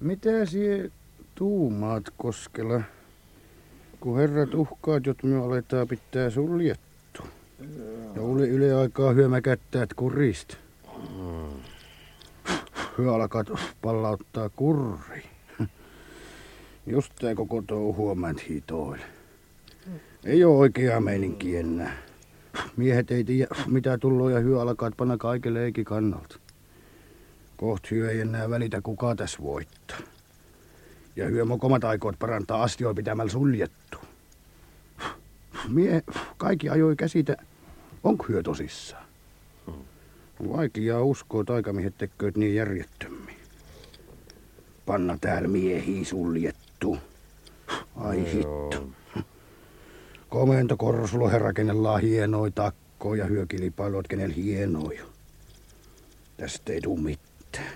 Mitä 0.00 0.46
sie 0.46 0.90
tuumaat 1.34 2.04
koskella, 2.16 2.80
kun 4.00 4.18
herrat 4.18 4.54
uhkaat, 4.54 5.06
jot 5.06 5.22
me 5.22 5.36
aletaan 5.36 5.88
pitää 5.88 6.30
suljettu? 6.30 7.22
Ja 8.16 8.22
uli 8.22 8.48
yle 8.48 8.74
aikaa 8.74 9.12
hyömä 9.12 9.40
kättäät 9.40 9.94
kurista. 9.94 10.56
Hyö 12.98 13.14
alkaat 13.14 13.46
pallauttaa 13.82 14.48
kurri. 14.48 15.22
Just 16.86 17.12
tää 17.20 17.34
koko 17.34 17.62
touhua 17.62 18.14
mä 18.14 18.34
hitoille. 18.48 19.04
Ei 20.24 20.44
oo 20.44 20.58
oikeaa 20.58 21.00
meininki 21.00 21.56
enää. 21.56 21.96
Miehet 22.76 23.10
ei 23.10 23.24
tiedä, 23.24 23.54
mitä 23.66 23.98
tullut 23.98 24.30
ja 24.30 24.38
hyö 24.38 24.60
alkaa 24.60 24.90
panna 24.96 25.16
kaiken 25.16 25.54
leiki 25.54 25.84
kannalta. 25.84 26.38
Koht 27.56 27.90
hyö 27.90 28.10
ei 28.10 28.20
enää 28.20 28.50
välitä, 28.50 28.80
kuka 28.80 29.14
tässä 29.14 29.38
voittaa. 29.42 29.98
Ja 31.16 31.26
hyö 31.26 31.44
mokomat 31.44 31.84
aikoot 31.84 32.18
parantaa 32.18 32.62
asioita 32.62 32.96
pitämällä 32.96 33.32
suljettu. 33.32 33.98
Mie 35.68 36.02
kaikki 36.36 36.68
ajoi 36.68 36.96
käsitä, 36.96 37.36
onko 38.04 38.24
hyö 38.28 38.42
tosissaan? 38.42 39.06
Vaikea 40.48 41.02
uskoa, 41.02 41.40
että 41.40 41.54
aikamiehet 41.54 41.98
tekööt 41.98 42.36
niin 42.36 42.54
järjettömmin. 42.54 43.36
Panna 44.86 45.18
täällä 45.20 45.48
miehiä 45.48 46.04
suljettu. 46.04 46.98
Ai 47.96 48.32
hitto. 48.32 48.88
Komento 50.28 50.76
kenellä 51.54 51.92
on 51.92 52.00
hienoi 52.00 52.50
takko 52.50 53.14
ja 53.14 53.24
hyökilipailut, 53.24 54.08
kenellä 54.08 54.34
hienoi. 54.34 54.98
Tästä 56.36 56.72
ei 56.72 56.80
tuu 56.80 56.96
mitään. 56.96 57.72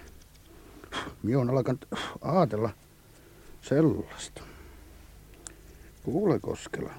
Mie 1.23 1.37
on 1.37 1.51
alkanut 1.51 1.87
ajatella 2.21 2.71
sellaista. 3.61 4.43
Kuule 6.03 6.39
Koskela. 6.39 6.93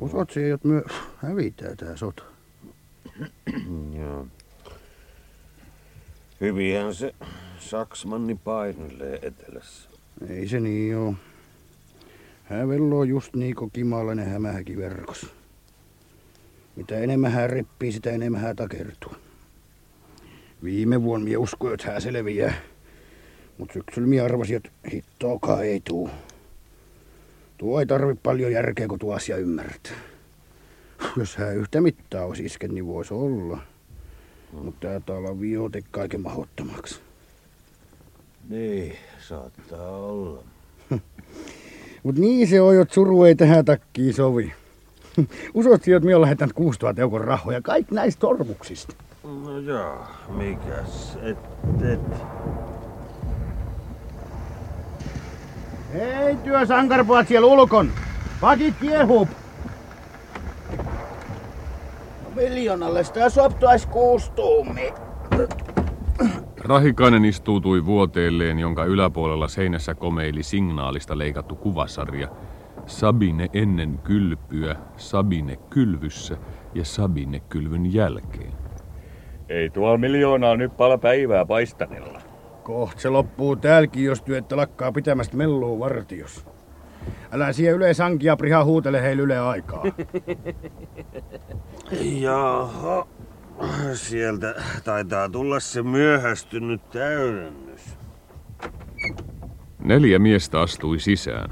Usot 0.00 0.30
siihen, 0.30 0.54
että 0.54 0.68
myö 0.68 0.82
hävitää 1.16 1.76
tää 1.76 1.96
sota? 1.96 2.22
Joo. 3.98 4.26
Hyvinhän 6.40 6.94
se 6.94 7.14
Saksmanni 7.58 8.34
painelee 8.44 9.18
etelässä. 9.22 9.90
Ei 10.28 10.48
se 10.48 10.60
niin 10.60 10.96
oo. 10.96 11.14
Hän 12.44 12.68
velloo 12.68 13.04
just 13.04 13.34
niin 13.34 13.54
kuin 13.54 13.70
kimalainen 13.70 14.26
hämähäki 14.26 14.76
verkos. 14.76 15.26
Mitä 16.76 16.98
enemmän 16.98 17.32
hän 17.32 17.50
reppii, 17.50 17.92
sitä 17.92 18.10
enemmän 18.10 18.40
hän 18.40 18.56
takertuu. 18.56 19.12
Viime 20.64 21.02
vuonna 21.02 21.24
mie 21.24 21.36
uskoin, 21.36 21.74
että 21.74 21.90
hän 21.92 22.02
selviää. 22.02 22.54
Mut 23.58 23.70
syksyllä 23.72 24.08
mie 24.08 24.20
arvasin, 24.20 24.56
että 24.56 24.70
hittoakaan 24.92 25.64
ei 25.64 25.80
tuu. 25.84 26.10
Tuo 27.58 27.80
ei 27.80 27.86
tarvi 27.86 28.14
paljon 28.22 28.52
järkeä, 28.52 28.88
kun 28.88 28.98
tuo 28.98 29.14
asia 29.14 29.36
ymmärtää. 29.36 29.92
Jos 31.16 31.36
hän 31.36 31.56
yhtä 31.56 31.80
mittaa 31.80 32.24
olisi 32.24 32.44
isken, 32.44 32.74
niin 32.74 32.86
voisi 32.86 33.14
olla. 33.14 33.58
Mutta 34.52 34.88
tää 34.88 35.00
täällä 35.00 35.40
viote 35.40 35.82
kaiken 35.90 36.20
mahdottomaksi. 36.20 37.00
Niin, 38.48 38.96
saattaa 39.28 39.96
olla. 39.96 40.42
Mut 42.02 42.18
niin 42.18 42.48
se 42.48 42.60
on, 42.60 42.80
että 42.82 42.94
suru 42.94 43.24
ei 43.24 43.34
tähän 43.34 43.64
takkiin 43.64 44.14
sovi. 44.14 44.52
Usot 45.54 45.74
että 45.74 46.00
minä 46.00 46.16
olen 46.16 46.20
lähettänyt 46.20 46.52
6000 46.52 47.02
eukon 47.02 47.20
rahoja 47.20 47.62
kaikki 47.62 47.94
näistä 47.94 48.20
tormuksista. 48.20 48.94
No 49.24 49.58
joo, 49.58 49.98
mikäs, 50.28 51.18
et, 51.22 51.38
et. 51.92 52.00
Hei 55.92 56.36
työsankarpoat 56.36 57.28
siellä 57.28 57.46
ulkon. 57.46 57.90
Pakit 58.40 58.74
kiehuu. 58.80 59.28
Miljoonalle 62.60 63.04
sitä 63.04 63.28
soptaisi 63.28 63.88
kuusi 63.88 64.32
tuumi. 64.32 64.92
Rahikainen 66.58 67.24
istuutui 67.24 67.86
vuoteelleen, 67.86 68.58
jonka 68.58 68.84
yläpuolella 68.84 69.48
seinässä 69.48 69.94
komeili 69.94 70.42
signaalista 70.42 71.18
leikattu 71.18 71.56
kuvasarja. 71.56 72.28
Sabine 72.86 73.48
ennen 73.52 73.98
kylpyä, 74.04 74.76
Sabine 74.96 75.56
kylvyssä 75.56 76.36
ja 76.74 76.84
Sabine 76.84 77.40
kylvyn 77.40 77.94
jälkeen. 77.94 78.52
Ei 79.48 79.70
tuolla 79.70 79.98
miljoonaa 79.98 80.56
nyt 80.56 80.76
pala 80.76 80.98
päivää 80.98 81.46
paistanella. 81.46 82.20
Koht 82.62 82.98
se 82.98 83.08
loppuu 83.08 83.56
täälläkin, 83.56 84.04
jos 84.04 84.22
työtte 84.22 84.54
lakkaa 84.56 84.92
pitämästä 84.92 85.36
mellua 85.36 85.78
vartios. 85.78 86.46
Älä 87.32 87.52
siihen 87.52 87.74
yle 87.74 87.94
sankia 87.94 88.36
priha 88.36 88.64
huutele 88.64 89.02
heille 89.02 89.22
yle 89.22 89.38
aikaa. 89.38 89.84
Jaha, 92.20 93.06
sieltä 93.94 94.54
taitaa 94.84 95.28
tulla 95.28 95.60
se 95.60 95.82
myöhästynyt 95.82 96.90
täydennys. 96.90 97.82
Neljä 99.84 100.18
miestä 100.18 100.60
astui 100.60 100.98
sisään. 100.98 101.50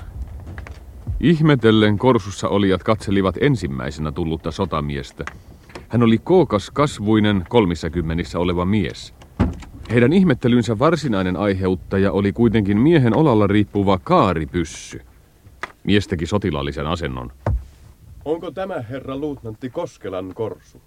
Ihmetellen 1.21 1.99
korsussa 1.99 2.49
olijat 2.49 2.83
katselivat 2.83 3.35
ensimmäisenä 3.41 4.13
tullutta 4.13 4.51
sotamiestä. 4.51 5.25
Hän 5.89 6.03
oli 6.03 6.19
kookas 6.19 6.71
kasvuinen 6.71 7.45
kolmissa 7.49 7.89
oleva 8.39 8.65
mies. 8.65 9.15
Heidän 9.91 10.13
ihmettelynsä 10.13 10.79
varsinainen 10.79 11.37
aiheuttaja 11.37 12.13
oli 12.13 12.33
kuitenkin 12.33 12.79
miehen 12.79 13.17
olalla 13.17 13.47
riippuva 13.47 13.99
kaaripyssy. 14.05 15.01
Mies 15.88 16.09
teki 16.09 16.27
sotilaallisen 16.27 16.87
asennon. 16.87 17.33
Onko 18.24 18.51
tämä 18.51 18.81
herra 18.81 19.16
luutnantti 19.16 19.70
Koskelan 19.70 20.35
korsu? 20.35 20.83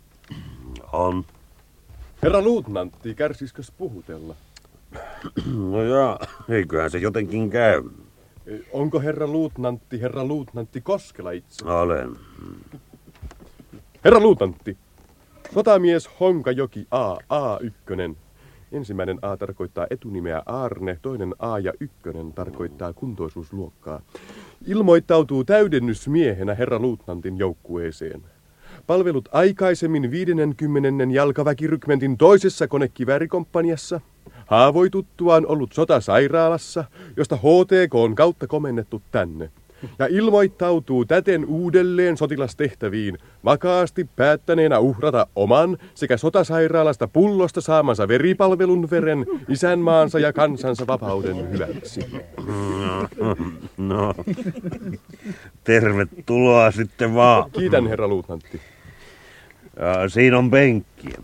On. 0.93 1.25
Herra 2.23 2.41
luutnantti, 2.41 3.15
kärsiskös 3.15 3.71
puhutella? 3.71 4.35
No 5.71 5.83
joo, 5.83 6.19
eiköhän 6.49 6.91
se 6.91 6.97
jotenkin 6.97 7.49
käy. 7.49 7.83
Onko 8.73 8.99
herra 8.99 9.27
luutnantti 9.27 10.01
herra 10.01 10.25
luutnantti 10.25 10.81
Koskela 10.81 11.31
itse? 11.31 11.65
Olen. 11.65 12.15
Herra 14.05 14.19
luutnantti, 14.19 14.77
sotamies 15.53 16.09
Honkajoki 16.19 16.87
A, 16.91 17.13
A1. 17.15 18.15
Ensimmäinen 18.71 19.19
A 19.21 19.37
tarkoittaa 19.37 19.87
etunimeä 19.89 20.43
Aarne, 20.45 20.97
toinen 21.01 21.35
A 21.39 21.59
ja 21.59 21.73
ykkönen 21.79 22.33
tarkoittaa 22.33 22.93
kuntoisuusluokkaa. 22.93 24.01
Ilmoittautuu 24.67 25.43
täydennysmiehenä 25.43 26.56
herra 26.56 26.80
luutnantin 26.80 27.38
joukkueeseen. 27.38 28.21
Palvelut 28.88 29.30
aikaisemmin 29.32 30.12
50. 30.12 31.04
jalkaväkirykmentin 31.13 32.17
toisessa 32.17 32.67
konekiväärikomppaniassa. 32.67 34.02
Haavoituttuaan 34.45 35.47
ollut 35.47 35.74
sotasairaalassa, 35.74 36.84
josta 37.17 37.36
HTK 37.36 37.95
on 37.95 38.15
kautta 38.15 38.47
komennettu 38.47 39.02
tänne 39.12 39.50
ja 39.99 40.07
ilmoittautuu 40.09 41.05
täten 41.05 41.45
uudelleen 41.45 42.17
sotilastehtäviin, 42.17 43.17
vakaasti 43.45 44.09
päättäneenä 44.15 44.79
uhrata 44.79 45.27
oman 45.35 45.77
sekä 45.93 46.17
sotasairaalasta 46.17 47.07
pullosta 47.07 47.61
saamansa 47.61 48.07
veripalvelun 48.07 48.89
veren 48.91 49.25
isänmaansa 49.49 50.19
ja 50.19 50.33
kansansa 50.33 50.87
vapauden 50.87 51.51
hyväksi. 51.51 52.01
No, 53.77 54.13
tervetuloa 55.63 56.71
sitten 56.71 57.15
vaan. 57.15 57.51
Kiitän, 57.51 57.87
herra 57.87 58.07
luutnantti. 58.07 58.61
Ja 59.79 60.09
siinä 60.09 60.37
on 60.37 60.51
penkkiä. 60.51 61.17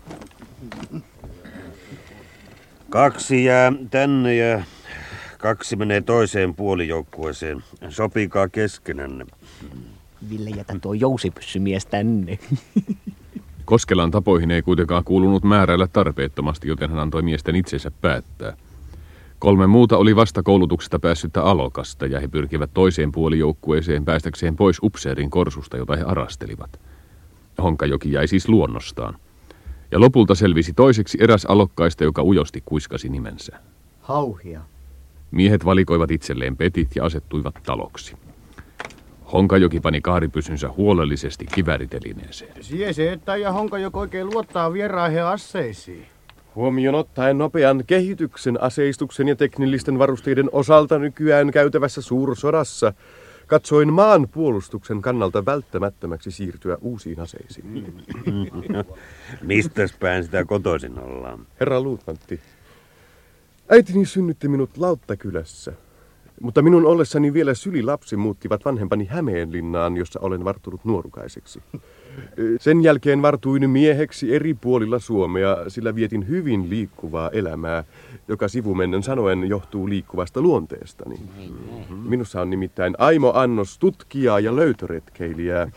Kaksi 2.90 3.44
jää 3.44 3.72
tänne 3.90 4.36
ja 4.36 4.62
kaksi 5.38 5.76
menee 5.76 6.00
toiseen 6.00 6.54
puolijoukkueeseen. 6.54 7.64
Sopikaa 7.88 8.48
keskenänne. 8.48 9.26
Ville, 10.30 10.50
jätä 10.50 10.78
tuo 10.82 10.94
jousipyssymies 10.94 11.86
tänne. 11.86 12.38
Koskelan 13.64 14.10
tapoihin 14.10 14.50
ei 14.50 14.62
kuitenkaan 14.62 15.04
kuulunut 15.04 15.44
määräillä 15.44 15.86
tarpeettomasti, 15.86 16.68
joten 16.68 16.90
hän 16.90 16.98
antoi 16.98 17.22
miesten 17.22 17.56
itsensä 17.56 17.90
päättää. 18.00 18.56
Kolme 19.38 19.66
muuta 19.66 19.96
oli 19.96 20.16
vasta 20.16 20.42
koulutuksesta 20.42 20.98
päässyttä 20.98 21.42
alokasta 21.42 22.06
ja 22.06 22.20
he 22.20 22.28
pyrkivät 22.28 22.70
toiseen 22.74 23.12
puolijoukkueeseen 23.12 24.04
päästäkseen 24.04 24.56
pois 24.56 24.78
upseerin 24.82 25.30
korsusta, 25.30 25.76
jota 25.76 25.96
he 25.96 26.02
arastelivat. 26.02 26.80
Honkajoki 27.62 28.12
jäi 28.12 28.28
siis 28.28 28.48
luonnostaan. 28.48 29.16
Ja 29.90 30.00
lopulta 30.00 30.34
selvisi 30.34 30.72
toiseksi 30.72 31.18
eräs 31.20 31.44
alokkaista, 31.44 32.04
joka 32.04 32.22
ujosti 32.22 32.62
kuiskasi 32.64 33.08
nimensä. 33.08 33.60
Hauhia. 34.00 34.60
Miehet 35.30 35.64
valikoivat 35.64 36.10
itselleen 36.10 36.56
petit 36.56 36.96
ja 36.96 37.04
asettuivat 37.04 37.54
taloksi. 37.66 38.16
Honkajoki 39.32 39.80
pani 39.80 40.00
kaaripysynsä 40.00 40.70
huolellisesti 40.76 41.46
kiväritelineeseen. 41.54 42.64
Sie 42.64 43.12
että 43.12 43.36
ja 43.36 43.52
Honkajoki 43.52 43.98
oikein 43.98 44.26
luottaa 44.26 44.72
vieraihin 44.72 45.24
asseisiin. 45.24 46.06
Huomioon 46.54 46.94
ottaen 46.94 47.38
nopean 47.38 47.84
kehityksen, 47.86 48.62
aseistuksen 48.62 49.28
ja 49.28 49.36
teknillisten 49.36 49.98
varusteiden 49.98 50.48
osalta 50.52 50.98
nykyään 50.98 51.50
käytävässä 51.50 52.02
suursodassa, 52.02 52.92
katsoin 53.46 53.92
maan 53.92 54.28
puolustuksen 54.28 55.02
kannalta 55.02 55.46
välttämättömäksi 55.46 56.30
siirtyä 56.30 56.78
uusiin 56.80 57.20
aseisiin. 57.20 58.04
Mistäs 59.42 59.94
päin 60.00 60.24
sitä 60.24 60.44
kotoisin 60.44 60.98
ollaan? 60.98 61.46
Herra 61.60 61.80
luutnantti, 61.80 62.40
äitini 63.70 64.06
synnytti 64.06 64.48
minut 64.48 64.76
Lauttakylässä. 64.76 65.72
Mutta 66.40 66.62
minun 66.62 66.86
ollessani 66.86 67.32
vielä 67.32 67.54
sylilapsi 67.54 68.16
muuttivat 68.16 68.64
vanhempani 68.64 69.04
Hämeenlinnaan, 69.06 69.96
jossa 69.96 70.20
olen 70.20 70.44
varttunut 70.44 70.84
nuorukaiseksi. 70.84 71.62
Sen 72.60 72.82
jälkeen 72.82 73.22
vartuin 73.22 73.70
mieheksi 73.70 74.34
eri 74.34 74.54
puolilla 74.54 74.98
Suomea, 74.98 75.56
sillä 75.68 75.94
vietin 75.94 76.28
hyvin 76.28 76.70
liikkuvaa 76.70 77.30
elämää, 77.30 77.84
joka 78.28 78.48
sivumennen 78.48 79.02
sanoen 79.02 79.48
johtuu 79.48 79.88
liikkuvasta 79.88 80.40
luonteestani. 80.40 81.16
Minussa 82.08 82.40
on 82.40 82.50
nimittäin 82.50 82.94
Aimo 82.98 83.32
Annos 83.34 83.78
tutkijaa 83.78 84.40
ja 84.40 84.56
löytöretkeilijää. 84.56 85.70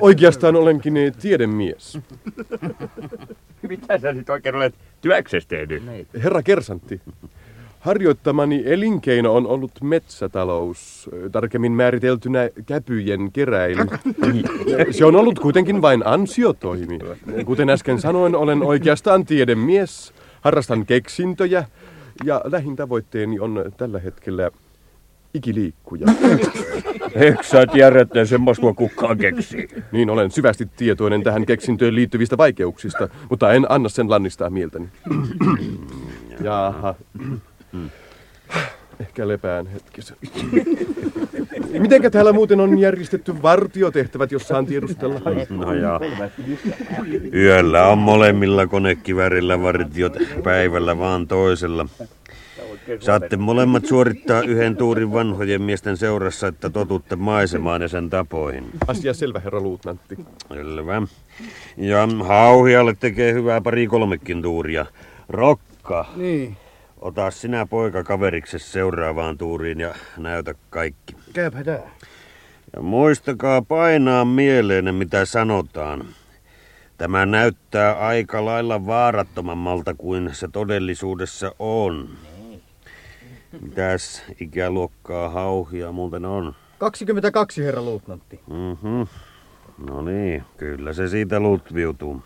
Oikeastaan 0.00 0.56
olenkin 0.56 0.94
tiedemies. 1.20 1.98
Mitä 3.68 3.98
sä 3.98 4.12
nyt 4.12 4.30
oikein 4.30 4.54
olet 4.54 4.74
työksessä 5.00 5.48
tehnyt? 5.48 5.82
Herra 6.22 6.42
Kersantti, 6.42 7.00
Harjoittamani 7.86 8.62
elinkeino 8.64 9.34
on 9.34 9.46
ollut 9.46 9.72
metsätalous, 9.82 11.10
tarkemmin 11.32 11.72
määriteltynä 11.72 12.50
käpyjen 12.66 13.32
keräily. 13.32 13.86
Se 14.90 15.04
on 15.04 15.16
ollut 15.16 15.38
kuitenkin 15.38 15.82
vain 15.82 16.06
ansiotoimi. 16.06 16.98
Kuten 17.44 17.70
äsken 17.70 18.00
sanoin, 18.00 18.34
olen 18.34 18.62
oikeastaan 18.62 19.24
tiedemies, 19.24 20.12
harrastan 20.40 20.86
keksintöjä 20.86 21.64
ja 22.24 22.40
lähin 22.44 22.76
tavoitteeni 22.76 23.40
on 23.40 23.64
tällä 23.76 23.98
hetkellä 23.98 24.50
ikiliikkuja. 25.34 26.06
Eikö 27.14 27.42
sä 27.42 27.66
tiedä, 27.66 28.00
että 28.00 28.24
semmoista 28.24 28.74
kukaan 28.74 29.18
keksii? 29.18 29.68
Niin, 29.92 30.10
olen 30.10 30.30
syvästi 30.30 30.68
tietoinen 30.76 31.22
tähän 31.22 31.46
keksintöön 31.46 31.94
liittyvistä 31.94 32.36
vaikeuksista, 32.36 33.08
mutta 33.30 33.52
en 33.52 33.66
anna 33.68 33.88
sen 33.88 34.10
lannistaa 34.10 34.50
mieltäni. 34.50 34.88
Jaha. 36.40 36.94
Ehkä 39.00 39.28
lepään 39.28 39.66
hetkisen. 39.66 40.16
Mitenkä 41.78 42.10
täällä 42.10 42.32
muuten 42.32 42.60
on 42.60 42.78
järjestetty 42.78 43.42
vartiotehtävät, 43.42 44.32
jos 44.32 44.48
saan 44.48 44.66
tiedustella? 44.66 45.20
No 45.50 45.74
ja. 45.74 46.00
Yöllä 47.34 47.86
on 47.86 47.98
molemmilla 47.98 48.66
konekivärillä 48.66 49.62
vartiot, 49.62 50.16
päivällä 50.44 50.98
vaan 50.98 51.28
toisella. 51.28 51.86
Saatte 53.00 53.36
molemmat 53.36 53.86
suorittaa 53.86 54.42
yhden 54.42 54.76
tuurin 54.76 55.12
vanhojen 55.12 55.62
miesten 55.62 55.96
seurassa, 55.96 56.46
että 56.46 56.70
totutte 56.70 57.16
maisemaan 57.16 57.82
ja 57.82 57.88
sen 57.88 58.10
tapoihin. 58.10 58.64
Asia 58.86 59.14
selvä, 59.14 59.40
herra 59.40 59.60
luutnantti. 59.60 60.18
Selvä. 60.48 61.02
Ja 61.76 62.08
hauhialle 62.24 62.96
tekee 63.00 63.32
hyvää 63.32 63.60
pari 63.60 63.86
kolmekin 63.86 64.42
tuuria. 64.42 64.86
Rokka. 65.28 66.06
Niin. 66.16 66.56
Ota 67.00 67.30
sinä 67.30 67.66
poika 67.66 68.04
kaveriksi 68.04 68.58
seuraavaan 68.58 69.38
tuuriin 69.38 69.80
ja 69.80 69.94
näytä 70.16 70.54
kaikki. 70.70 71.16
Käypä 71.32 71.64
tää. 71.64 71.90
Ja 72.76 72.82
muistakaa 72.82 73.62
painaa 73.62 74.24
mieleen, 74.24 74.94
mitä 74.94 75.24
sanotaan. 75.24 76.04
Tämä 76.98 77.26
näyttää 77.26 77.92
aika 77.92 78.44
lailla 78.44 78.86
vaarattomammalta 78.86 79.94
kuin 79.94 80.30
se 80.32 80.48
todellisuudessa 80.52 81.52
on. 81.58 82.08
Mitäs 83.60 84.22
ikäluokkaa 84.40 85.28
hauhia 85.28 85.92
muuten 85.92 86.24
on? 86.24 86.54
22, 86.78 87.64
herra 87.64 87.82
luutnantti. 87.82 88.40
Mhm. 88.46 89.02
No 89.88 90.02
niin, 90.02 90.44
kyllä 90.56 90.92
se 90.92 91.08
siitä 91.08 91.40
lutviutuu. 91.40 92.22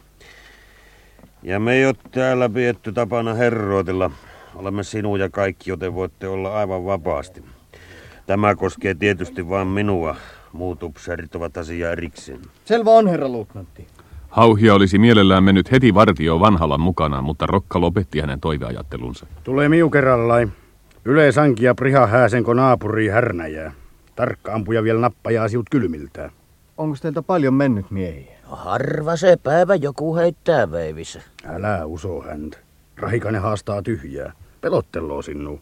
Ja 1.43 1.61
me 1.61 1.75
ei 1.75 1.87
ole 1.87 1.95
täällä 2.11 2.49
pietty 2.49 2.93
tapana 2.93 3.35
herroitella. 3.35 4.11
Olemme 4.55 4.83
sinua 4.83 5.19
ja 5.19 5.29
kaikki, 5.29 5.71
joten 5.71 5.95
voitte 5.95 6.29
olla 6.29 6.59
aivan 6.59 6.85
vapaasti. 6.85 7.45
Tämä 8.27 8.55
koskee 8.55 8.95
tietysti 8.95 9.49
vain 9.49 9.69
minua. 9.69 10.17
Muut 10.53 10.83
upseerit 10.83 11.35
ovat 11.35 11.57
asia 11.57 11.91
erikseen. 11.91 12.41
Selvä 12.65 12.91
on, 12.91 13.09
herra 13.09 13.29
luutnantti. 13.29 13.87
Hauhia 14.29 14.75
olisi 14.75 14.99
mielellään 14.99 15.45
mennyt 15.45 15.73
heti 15.73 15.95
vartio 15.95 16.41
vanhalan 16.41 16.81
mukana, 16.81 17.23
mutta 17.23 17.47
Rokka 17.47 17.81
lopetti 17.81 18.21
hänen 18.21 18.41
toiveajattelunsa. 18.41 19.27
Tulee 19.45 19.69
miu 19.69 19.91
kerrallaan. 19.91 20.53
Yle 21.05 21.33
sanki 21.33 21.65
ja 21.65 21.75
priha 21.75 22.07
hääsenko 22.07 22.55
naapuri 22.55 23.09
härnäjää. 23.09 23.73
Tarkka 24.17 24.53
ampuja 24.53 24.83
vielä 24.83 25.01
nappajaa 25.01 25.49
siut 25.49 25.67
kylmiltään. 25.71 26.31
Onko 26.79 26.97
teiltä 27.03 27.23
paljon 27.23 27.55
mennyt 27.55 27.91
miehiä? 27.91 28.37
No 28.51 28.57
harva 28.57 29.17
se 29.17 29.37
päivä 29.43 29.75
joku 29.75 30.17
heittää 30.17 30.71
veivissä. 30.71 31.23
Älä 31.45 31.85
uso 31.85 32.23
häntä. 32.23 32.59
Rahikainen 32.97 33.43
haastaa 33.43 33.83
tyhjää. 33.83 34.33
Pelotteloo 34.61 35.23
sinua. 35.23 35.59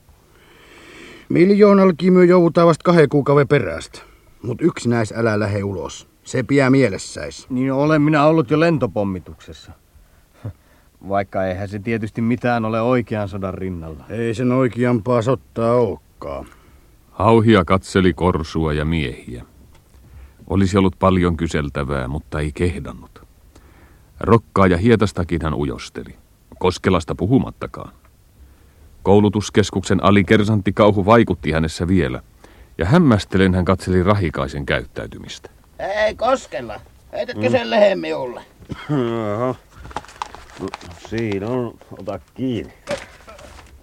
Miljoonalla 1.28 1.92
kimy 1.96 2.24
joutaa 2.24 2.66
vasta 2.66 2.82
kahden 2.84 3.08
kuukauden 3.08 3.48
perästä. 3.48 4.00
Mut 4.42 4.62
yksinäis 4.62 5.12
älä 5.16 5.38
lähe 5.38 5.62
ulos. 5.62 6.08
Se 6.24 6.42
piää 6.42 6.70
mielessäis. 6.70 7.50
Niin 7.50 7.72
olen 7.72 8.02
minä 8.02 8.24
ollut 8.24 8.50
jo 8.50 8.60
lentopommituksessa. 8.60 9.72
Vaikka 11.08 11.44
eihän 11.44 11.68
se 11.68 11.78
tietysti 11.78 12.20
mitään 12.20 12.64
ole 12.64 12.80
oikean 12.80 13.28
sodan 13.28 13.54
rinnalla. 13.54 14.04
Ei 14.08 14.34
sen 14.34 14.52
oikeampaa 14.52 15.22
sottaa 15.22 15.74
olekaan. 15.74 16.46
Hauhia 17.10 17.64
katseli 17.64 18.12
korsua 18.12 18.72
ja 18.72 18.84
miehiä. 18.84 19.44
Olisi 20.46 20.78
ollut 20.78 20.96
paljon 20.98 21.36
kyseltävää, 21.36 22.08
mutta 22.08 22.40
ei 22.40 22.52
kehdannut. 22.52 23.22
Rokkaa 24.20 24.66
ja 24.66 24.76
hietastakin 24.76 25.42
hän 25.42 25.54
ujosteli. 25.54 26.14
Koskelasta 26.58 27.14
puhumattakaan. 27.14 27.92
Koulutuskeskuksen 29.08 30.04
alikersantti 30.04 30.72
kauhu 30.72 31.06
vaikutti 31.06 31.52
hänessä 31.52 31.88
vielä, 31.88 32.22
ja 32.78 32.86
hämmästelen 32.86 33.54
hän 33.54 33.64
katseli 33.64 34.02
rahikaisen 34.02 34.66
käyttäytymistä. 34.66 35.50
Ei 35.78 36.14
koskella. 36.14 36.80
Heitätkö 37.12 37.50
sen 37.50 37.70
lehen 37.70 37.98
minulle? 37.98 38.42
No, 38.88 39.56
siinä 41.08 41.46
on. 41.46 41.78
Ota 41.98 42.20
kiinni. 42.34 42.72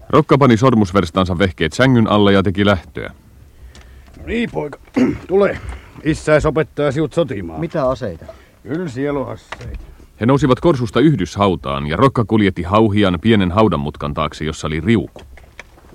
Rokka 0.10 0.38
pani 0.38 0.58
sormusverstansa 0.58 1.40
vehkeet 1.40 1.74
sängyn 1.74 2.08
alla 2.08 2.32
ja 2.32 2.44
teki 2.44 2.66
lähtöä. 2.66 3.14
No 4.20 4.26
niin, 4.26 4.50
poika. 4.52 4.80
Tule. 5.28 5.60
Isäis 6.04 6.46
opettaa 6.46 6.92
siut 6.92 7.14
sotimaan. 7.14 7.60
Mitä 7.60 7.90
aseita? 7.90 8.26
Kyllä 8.64 8.90
sieluhasseita. 8.90 9.95
He 10.20 10.26
nousivat 10.26 10.60
korsusta 10.60 11.00
yhdyshautaan 11.00 11.88
ja 11.88 11.98
Rokka 11.98 12.26
kuljetti 12.26 12.64
hauhian 12.64 13.20
pienen 13.22 13.52
haudanmutkan 13.52 14.14
taakse, 14.14 14.46
jossa 14.46 14.68
oli 14.68 14.82
riuku. 14.82 15.22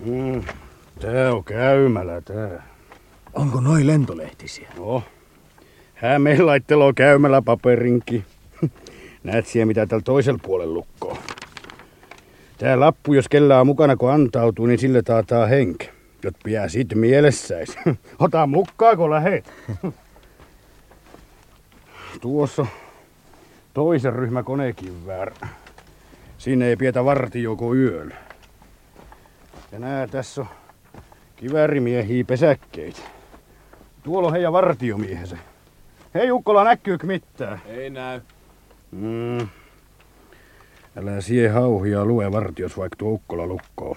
Mm, 0.04 0.42
tää 1.00 1.33
on 1.33 1.44
käymälä 1.44 2.20
tää. 2.20 2.68
Onko 3.35 3.61
noi 3.61 3.87
lentolehtisiä? 3.87 4.68
No. 4.78 5.02
Hämeen 5.94 6.46
laitteloo 6.46 6.92
käymällä 6.92 7.42
paperinki. 7.42 8.24
Näet 9.24 9.46
siellä 9.46 9.66
mitä 9.66 9.87
tällä 9.87 10.02
toisella 10.02 10.40
puolella 10.42 10.74
lukkoo. 10.74 11.18
Tää 12.59 12.80
lappu, 12.80 13.14
jos 13.14 13.28
kellään 13.28 13.66
mukana 13.66 13.96
kun 13.96 14.12
antautuu, 14.12 14.66
niin 14.66 14.78
sille 14.78 15.02
taataa 15.02 15.46
henke. 15.46 15.92
Jot 16.22 16.35
piää 16.44 16.68
sit 16.68 16.94
mielessäis. 16.94 17.76
Ota 18.18 18.46
mukaan, 18.46 18.96
kun 18.96 19.11
lähet. 19.11 19.52
Tuossa 22.20 22.66
toisen 23.81 24.12
ryhmä 24.12 24.43
konekiväär. 24.43 25.33
Siinä 26.38 26.64
ei 26.64 26.77
pietä 26.77 27.05
vartio 27.05 27.57
yöllä. 27.75 28.14
Ja 29.73 29.79
nää 29.79 30.07
tässä 30.07 30.40
on 30.40 30.47
kiväärimiehiä 31.37 32.25
pesäkkeitä. 32.25 33.01
Tuolla 34.03 34.29
on 34.29 34.33
heidän 34.33 34.53
vartiomiehensä. 34.53 35.37
Hei 36.14 36.31
Ukkola, 36.31 36.64
näkyykö 36.64 37.07
mitään? 37.07 37.61
Ei 37.66 37.90
näy. 37.90 38.21
Mm. 38.90 39.49
Älä 40.97 41.21
sie 41.21 41.49
hauhia 41.49 42.05
lue 42.05 42.33
vartios 42.33 42.77
vaikka 42.77 42.97
tuo 42.97 43.11
Ukkola 43.11 43.47
lukkoo. 43.47 43.97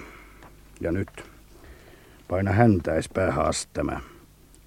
Ja 0.81 0.91
nyt. 0.91 1.23
Paina 2.27 2.51
häntäis 2.51 3.09
päähaastämä. 3.09 3.99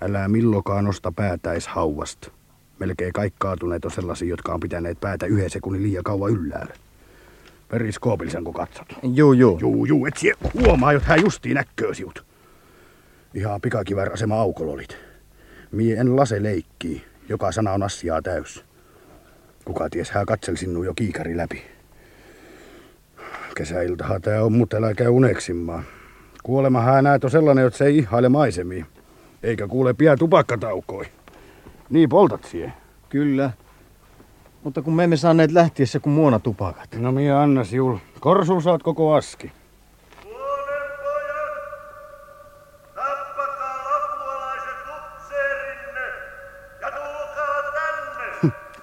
Älä 0.00 0.28
millokaan 0.28 0.84
nosta 0.84 1.12
päätäis 1.12 1.68
hauvasta. 1.68 2.35
Melkein 2.78 3.12
kaikki 3.12 3.36
kaatuneet 3.38 3.84
on 3.84 3.90
sellaisia, 3.90 4.28
jotka 4.28 4.54
on 4.54 4.60
pitäneet 4.60 5.00
päätä 5.00 5.26
yhden 5.26 5.50
sekunnin 5.50 5.82
liian 5.82 6.04
kauan 6.04 6.32
ylläällä. 6.32 6.74
Periskoopillisen 7.68 8.44
kun 8.44 8.54
katsot. 8.54 8.86
Juu, 9.02 9.32
juu. 9.32 9.58
Juu, 9.58 9.84
juu, 9.84 10.06
et 10.06 10.16
sie 10.16 10.32
huomaa, 10.54 10.92
jot 10.92 11.02
hän 11.02 11.20
justiin 11.20 11.54
näköö 11.54 11.94
siut. 11.94 12.24
Ihan 13.34 13.60
pikakivär 13.60 14.12
asema 14.12 14.40
aukololit. 14.40 14.96
Mie 15.72 15.96
en 15.96 16.16
lase 16.16 16.42
leikkii. 16.42 17.04
Joka 17.28 17.52
sana 17.52 17.72
on 17.72 17.82
asiaa 17.82 18.22
täys. 18.22 18.64
Kuka 19.64 19.90
ties, 19.90 20.10
hän 20.10 20.26
katsel 20.26 20.56
sinua 20.56 20.84
jo 20.84 20.94
kiikari 20.94 21.36
läpi. 21.36 21.62
Kesäiltahan 23.56 24.22
tää 24.22 24.44
on, 24.44 24.52
mutta 24.52 24.76
älä 24.76 24.94
käy 24.94 25.08
uneksimaan. 25.08 25.84
Kuolema 26.42 26.80
hän 26.80 27.04
näet 27.04 27.24
on 27.24 27.30
sellainen, 27.30 27.66
että 27.66 27.78
se 27.78 27.84
ei 27.84 27.98
ihaile 27.98 28.28
maisemia. 28.28 28.86
Eikä 29.42 29.66
kuule 29.66 29.94
pian 29.94 30.18
tupakkataukoi. 30.18 31.04
Niin 31.90 32.08
poltat 32.08 32.44
siihen. 32.44 32.72
Kyllä. 33.08 33.50
Mutta 34.62 34.82
kun 34.82 34.94
me 34.96 35.04
emme 35.04 35.16
saaneet 35.16 35.52
lähtiessä 35.52 36.00
kuin 36.00 36.12
muona 36.12 36.38
tupakat. 36.38 36.94
No 36.94 37.12
minä 37.12 37.40
anna 37.40 37.64
siul. 37.64 37.96
Korsu 38.20 38.60
saat 38.60 38.82
koko 38.82 39.14
aski. 39.14 39.52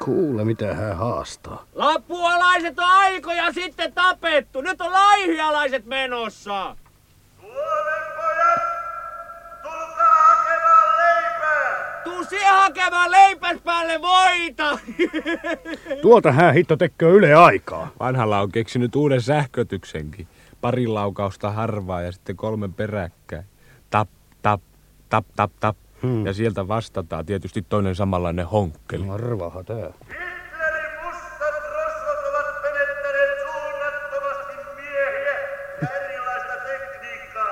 Kuule, 0.04 0.46
mitä 0.46 0.74
hän 0.74 0.98
haastaa. 0.98 1.66
Lapualaiset 1.76 2.80
on 2.80 2.86
aikoja 2.86 3.54
sitten 3.54 3.94
tapettu. 3.94 4.62
Nyt 4.62 4.82
on 4.82 4.92
laihialaiset 4.92 5.86
menossa. 5.86 6.76
Suomen 7.42 8.03
Tuu 12.24 12.30
siihen 12.30 12.54
hakemaan 12.54 13.12
leipäs 13.12 13.58
päälle 13.64 14.02
voita. 14.02 14.80
Tuolta 16.02 16.32
hän 16.32 16.54
hitto 16.54 16.78
tekee 16.78 17.10
yle 17.10 17.34
aikaa. 17.34 17.92
Vanhalla 18.00 18.40
on 18.40 18.52
keksinyt 18.52 18.96
uuden 18.96 19.22
sähkötyksenkin. 19.22 20.28
Pari 20.62 20.88
laukausta 20.88 21.52
harvaa 21.52 22.02
ja 22.02 22.12
sitten 22.12 22.36
kolme 22.36 22.70
peräkkäin. 22.70 23.46
Tap, 23.90 24.10
tap, 24.42 24.62
tap, 25.10 25.26
tap, 25.36 25.52
tap. 25.60 25.78
Hmm. 26.02 26.26
Ja 26.26 26.34
sieltä 26.34 26.68
vastataan 26.68 27.26
tietysti 27.26 27.62
toinen 27.70 27.96
samanlainen 27.96 28.48
honkkeli. 28.48 29.10
Arvaha 29.10 29.64
tää. 29.64 29.94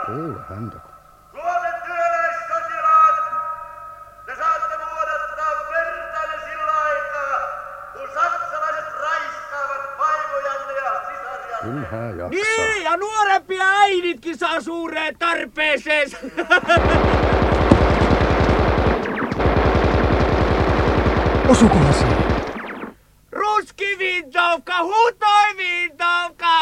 Kuule 0.05 0.39
häntä. 0.49 0.90
Hän 11.85 12.17
jaksaa. 12.17 12.29
Niin, 12.29 12.83
ja 12.83 12.97
nuorempia 12.97 13.63
äiditkin 13.67 14.37
saa 14.37 14.61
suureen 14.61 15.15
tarpeeseen. 15.19 16.09
Osukohan 21.49 21.93
siihen? 21.93 22.17
Ruski 23.31 23.95
vintovka, 23.99 24.73
hutoi 24.83 25.57
vintovka! 25.57 26.59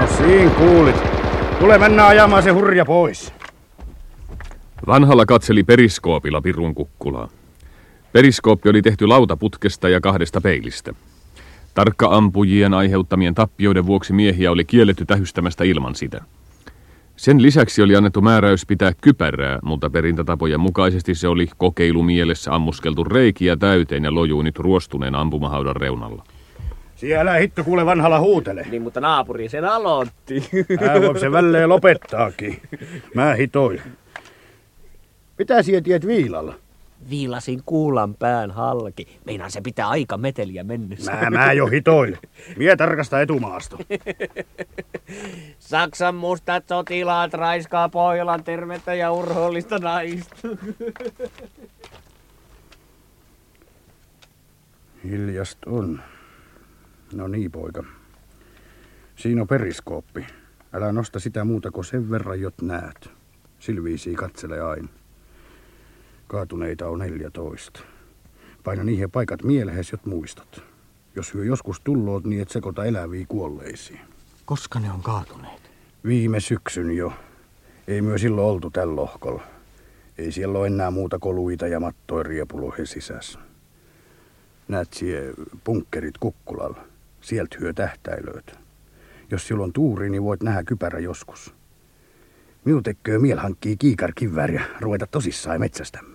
No 0.00 0.06
siinä 0.16 0.50
kuulit. 0.50 0.96
Tule 1.58 1.78
mennä 1.78 2.06
ajamaan 2.06 2.42
se 2.42 2.50
hurja 2.50 2.84
pois. 2.84 3.32
Vanhalla 4.86 5.26
katseli 5.26 5.62
periskoopilla 5.62 6.40
pirun 6.40 6.74
kukkulaa. 6.74 7.28
Periskooppi 8.12 8.68
oli 8.68 8.82
tehty 8.82 9.06
lautaputkesta 9.06 9.88
ja 9.88 10.00
kahdesta 10.00 10.40
peilistä. 10.40 10.94
Tarkka-ampujien 11.74 12.74
aiheuttamien 12.74 13.34
tappioiden 13.34 13.86
vuoksi 13.86 14.12
miehiä 14.12 14.50
oli 14.50 14.64
kielletty 14.64 15.04
tähystämästä 15.04 15.64
ilman 15.64 15.94
sitä. 15.94 16.20
Sen 17.16 17.42
lisäksi 17.42 17.82
oli 17.82 17.96
annettu 17.96 18.20
määräys 18.20 18.66
pitää 18.66 18.92
kypärää, 19.00 19.58
mutta 19.62 19.90
perintätapojen 19.90 20.60
mukaisesti 20.60 21.14
se 21.14 21.28
oli 21.28 21.48
kokeilumielessä 21.56 22.54
ammuskeltu 22.54 23.04
reikiä 23.04 23.56
täyteen 23.56 24.04
ja 24.04 24.14
lojuu 24.14 24.42
nyt 24.42 24.58
ruostuneen 24.58 25.14
ampumahaudan 25.14 25.76
reunalla. 25.76 26.24
Siellä 26.96 27.32
hitto 27.32 27.64
kuule 27.64 27.86
vanhalla 27.86 28.20
huutele. 28.20 28.66
Niin, 28.70 28.82
mutta 28.82 29.00
naapuri 29.00 29.48
sen 29.48 29.64
aloitti. 29.64 30.48
Hän 30.86 31.02
voi 31.02 31.18
se 31.18 31.32
välleen 31.32 31.68
lopettaakin. 31.68 32.62
Mä 33.14 33.34
hitoin. 33.34 33.82
Mitä 35.38 35.62
siellä 35.62 35.82
tiet 35.82 36.06
viilalla? 36.06 36.54
Viilasin 37.10 37.62
kuulan 37.66 38.14
pään 38.14 38.50
halki. 38.50 39.20
Meinaan 39.26 39.50
se 39.50 39.60
pitää 39.60 39.88
aika 39.88 40.16
meteliä 40.16 40.64
mennessä. 40.64 41.12
Mä, 41.12 41.30
mä 41.30 41.52
jo 41.52 41.66
hitoil. 41.66 42.16
Mie 42.56 42.76
tarkasta 42.76 43.20
etumaasto. 43.20 43.78
Saksan 45.58 46.14
mustat 46.14 46.68
sotilaat 46.68 47.34
raiskaa 47.34 47.88
Pohjolan 47.88 48.44
tervettä 48.44 48.94
ja 48.94 49.12
urhoollista 49.12 49.78
naista. 49.78 50.36
Hiljast 55.04 55.58
on. 55.66 56.00
No 57.14 57.28
niin, 57.28 57.50
poika. 57.50 57.84
Siinä 59.16 59.40
on 59.42 59.48
periskooppi. 59.48 60.26
Älä 60.72 60.92
nosta 60.92 61.20
sitä 61.20 61.44
muuta 61.44 61.70
kuin 61.70 61.84
sen 61.84 62.10
verran, 62.10 62.40
jot 62.40 62.62
näet. 62.62 63.10
Silviisi 63.58 64.14
katsele 64.14 64.60
aina. 64.60 64.88
Kaatuneita 66.30 66.88
on 66.88 66.98
14. 66.98 67.80
Paina 68.64 68.84
niihin 68.84 69.10
paikat 69.10 69.42
mielehes, 69.42 69.92
jot 69.92 70.06
muistat. 70.06 70.62
Jos 71.16 71.34
hyö 71.34 71.44
joskus 71.44 71.80
tulloot, 71.80 72.24
niin 72.24 72.42
et 72.42 72.48
sekoita 72.48 72.84
eläviä 72.84 73.24
kuolleisiin. 73.28 74.00
Koska 74.44 74.80
ne 74.80 74.92
on 74.92 75.02
kaatuneet? 75.02 75.70
Viime 76.04 76.40
syksyn 76.40 76.96
jo. 76.96 77.12
Ei 77.88 78.02
myö 78.02 78.18
silloin 78.18 78.46
oltu 78.46 78.70
tällä 78.70 78.96
lohkolla. 78.96 79.42
Ei 80.18 80.32
siellä 80.32 80.58
ole 80.58 80.66
enää 80.66 80.90
muuta 80.90 81.18
koluita 81.18 81.66
ja 81.66 81.80
mattoja 81.80 82.22
riepulohen 82.22 82.86
sisässä. 82.86 83.38
Näet 84.68 84.92
sie 84.92 85.32
punkkerit 85.64 86.18
kukkulalla. 86.18 86.84
Sieltä 87.20 87.56
hyö 87.60 87.72
tähtäilöitä. 87.72 88.52
Jos 89.30 89.46
silloin 89.46 89.68
on 89.68 89.72
tuuri, 89.72 90.10
niin 90.10 90.24
voit 90.24 90.42
nähdä 90.42 90.62
kypärä 90.62 90.98
joskus. 90.98 91.54
Minun 92.64 92.82
tekee 92.82 93.18
miel 93.18 93.38
hankkii 93.38 93.76
kiikarkivääri 93.76 94.54
ja 94.54 94.62
ruveta 94.80 95.06
tosissaan 95.06 95.60
metsästämään. 95.60 96.09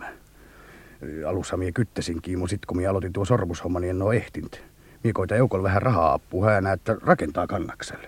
Alussa 1.27 1.57
mie 1.57 1.71
kyttäsinkin, 1.71 2.39
mutta 2.39 2.49
sit 2.49 2.65
kun 2.65 2.77
mie 2.77 2.87
aloitin 2.87 3.13
tuo 3.13 3.25
sormushomma, 3.25 3.79
niin 3.79 3.89
en 3.89 4.01
oo 4.01 4.13
ehtint. 4.13 4.61
Mie 5.03 5.13
koita 5.13 5.35
vähän 5.63 5.81
rahaa 5.81 6.13
apua 6.13 6.51
hän 6.51 6.67
että 6.67 6.97
rakentaa 7.01 7.47
kannakselle. 7.47 8.07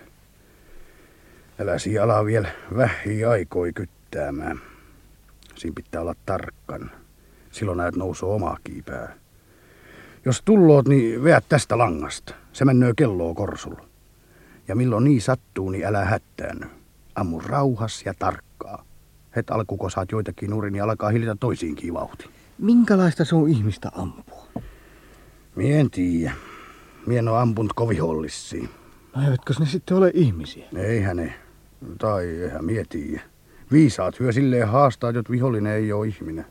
Älä 1.58 1.78
siinä 1.78 2.02
ala 2.02 2.24
vielä 2.24 2.48
vähi 2.76 3.24
aikoi 3.24 3.72
kyttäämään. 3.72 4.60
Siinä 5.54 5.74
pitää 5.74 6.00
olla 6.00 6.14
tarkkan. 6.26 6.90
Silloin 7.50 7.78
näet 7.78 7.96
nousuu 7.96 8.32
omaa 8.32 8.58
kiipää. 8.64 9.14
Jos 10.24 10.42
tulloot, 10.42 10.88
niin 10.88 11.24
veät 11.24 11.44
tästä 11.48 11.78
langasta. 11.78 12.34
Se 12.52 12.64
mennöö 12.64 12.92
kelloa 12.96 13.34
korsulla. 13.34 13.84
Ja 14.68 14.76
milloin 14.76 15.04
niin 15.04 15.22
sattuu, 15.22 15.70
niin 15.70 15.86
älä 15.86 16.04
hättäänny. 16.04 16.66
Ammu 17.14 17.40
rauhas 17.40 18.02
ja 18.06 18.14
tarkkaa. 18.18 18.84
Het 19.36 19.50
alkuko 19.50 19.90
saat 19.90 20.12
joitakin 20.12 20.50
nurin, 20.50 20.72
niin 20.72 20.82
alkaa 20.82 21.10
hiljata 21.10 21.36
toisiinkin 21.40 21.94
vauhti. 21.94 22.37
Minkälaista 22.58 23.24
se 23.24 23.34
on 23.34 23.48
ihmistä 23.48 23.90
ampua? 23.94 24.46
Mie 25.56 25.80
en 25.80 25.90
tiedä. 25.90 26.32
Mie 27.06 27.18
en 27.18 27.28
ampunut 27.28 27.72
kovihollissiin. 27.72 28.68
No 29.16 29.22
eivätkö 29.24 29.54
ne 29.58 29.66
sitten 29.66 29.96
ole 29.96 30.10
ihmisiä? 30.14 30.66
Eihän 30.76 31.16
ne. 31.16 31.34
Tai 31.98 32.26
eihän 32.26 32.64
mie 32.64 32.84
tiedä. 32.88 33.22
Viisaat 33.72 34.20
hyö 34.20 34.32
silleen 34.32 34.68
haastaa, 34.68 35.10
jot 35.10 35.30
vihollinen 35.30 35.72
ei 35.72 35.92
oo 35.92 36.02
ihminen. 36.02 36.46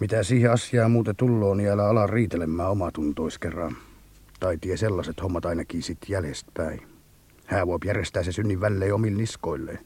Mitä 0.00 0.22
siihen 0.22 0.52
asiaan 0.52 0.90
muuten 0.90 1.16
tulloo, 1.16 1.54
niin 1.54 1.70
älä 1.70 1.88
ala 1.88 2.06
riitelemään 2.06 2.70
omatuntois 2.70 3.38
kerran. 3.38 3.76
Tai 4.40 4.58
tie 4.60 4.76
sellaiset 4.76 5.22
hommat 5.22 5.46
ainakin 5.46 5.82
sit 5.82 5.98
jäljestäpäin. 6.08 6.82
Hää 7.46 7.66
voi 7.66 7.78
järjestää 7.84 8.22
se 8.22 8.32
synnin 8.32 8.60
välleen 8.60 8.94
omille 8.94 9.18
niskoilleen. 9.18 9.78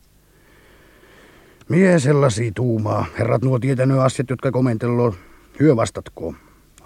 Mie 1.68 1.98
sellaisia 1.98 2.52
tuumaa. 2.54 3.06
Herrat 3.18 3.42
nuo 3.42 3.58
tietänyt 3.58 3.98
asiat, 3.98 4.30
jotka 4.30 4.50
komentelloo. 4.50 5.14
Hyö 5.60 5.76
vastatko. 5.76 6.34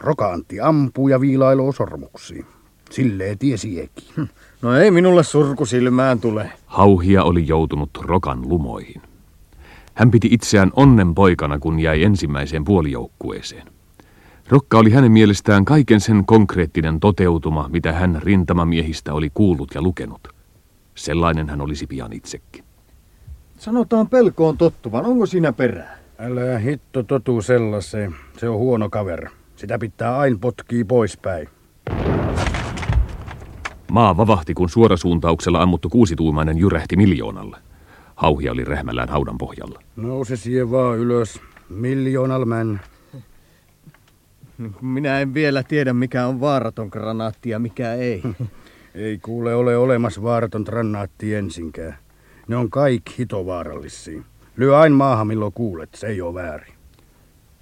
Rokaantti 0.00 0.60
ampuu 0.60 1.08
ja 1.08 1.20
viilailoo 1.20 1.72
sormuksiin. 1.72 2.46
Silleen 2.90 3.38
tiesiekin. 3.38 4.28
No 4.62 4.76
ei 4.76 4.90
minulle 4.90 5.24
surku 5.24 5.66
silmään 5.66 6.20
tule. 6.20 6.52
Hauhia 6.66 7.24
oli 7.24 7.46
joutunut 7.46 7.90
rokan 8.02 8.48
lumoihin. 8.48 9.02
Hän 9.94 10.10
piti 10.10 10.28
itseään 10.30 10.70
onnenpoikana, 10.76 11.58
kun 11.58 11.80
jäi 11.80 12.02
ensimmäiseen 12.02 12.64
puolijoukkueeseen. 12.64 13.66
Rokka 14.48 14.78
oli 14.78 14.90
hänen 14.90 15.12
mielestään 15.12 15.64
kaiken 15.64 16.00
sen 16.00 16.26
konkreettinen 16.26 17.00
toteutuma, 17.00 17.68
mitä 17.72 17.92
hän 17.92 18.20
rintamamiehistä 18.22 19.14
oli 19.14 19.30
kuullut 19.34 19.70
ja 19.74 19.82
lukenut. 19.82 20.28
Sellainen 20.94 21.48
hän 21.48 21.60
olisi 21.60 21.86
pian 21.86 22.12
itsekin. 22.12 22.67
Sanotaan 23.58 24.08
pelkoon 24.08 24.58
tottuvan. 24.58 25.06
Onko 25.06 25.26
siinä 25.26 25.52
perää? 25.52 25.98
Älä 26.18 26.58
hitto 26.58 27.02
totu 27.02 27.42
sellaiseen. 27.42 28.14
Se 28.36 28.48
on 28.48 28.58
huono 28.58 28.90
kaver. 28.90 29.28
Sitä 29.56 29.78
pitää 29.78 30.18
aina 30.18 30.38
potkii 30.40 30.84
poispäin. 30.84 31.48
Maa 33.90 34.16
vavahti, 34.16 34.54
kun 34.54 34.68
suorasuuntauksella 34.68 35.62
ammuttu 35.62 35.88
kuusituumainen 35.88 36.58
jyrähti 36.58 36.96
miljoonalle. 36.96 37.56
Hauhia 38.14 38.52
oli 38.52 38.64
rähmällään 38.64 39.08
haudan 39.08 39.38
pohjalla. 39.38 39.82
Nouse 39.96 40.36
siihen 40.36 40.70
vaan 40.70 40.98
ylös. 40.98 41.40
Miljoonal 41.68 42.44
män. 42.44 42.80
Minä 44.80 45.20
en 45.20 45.34
vielä 45.34 45.62
tiedä, 45.62 45.92
mikä 45.92 46.26
on 46.26 46.40
vaaraton 46.40 46.88
granaatti 46.88 47.50
ja 47.50 47.58
mikä 47.58 47.92
ei. 47.94 48.22
Ei 48.94 49.18
kuule 49.18 49.54
ole 49.54 49.76
olemassa 49.76 50.22
vaaraton 50.22 50.62
grannaatti 50.62 51.34
ensinkään. 51.34 51.98
Ne 52.48 52.56
on 52.56 52.70
kaikki 52.70 53.14
hitovaarallisia. 53.18 54.22
Lyö 54.56 54.78
aina 54.78 54.96
maahan 54.96 55.26
milloin 55.26 55.52
kuulet, 55.52 55.94
se 55.94 56.06
ei 56.06 56.20
ole 56.20 56.34
väärin. 56.34 56.74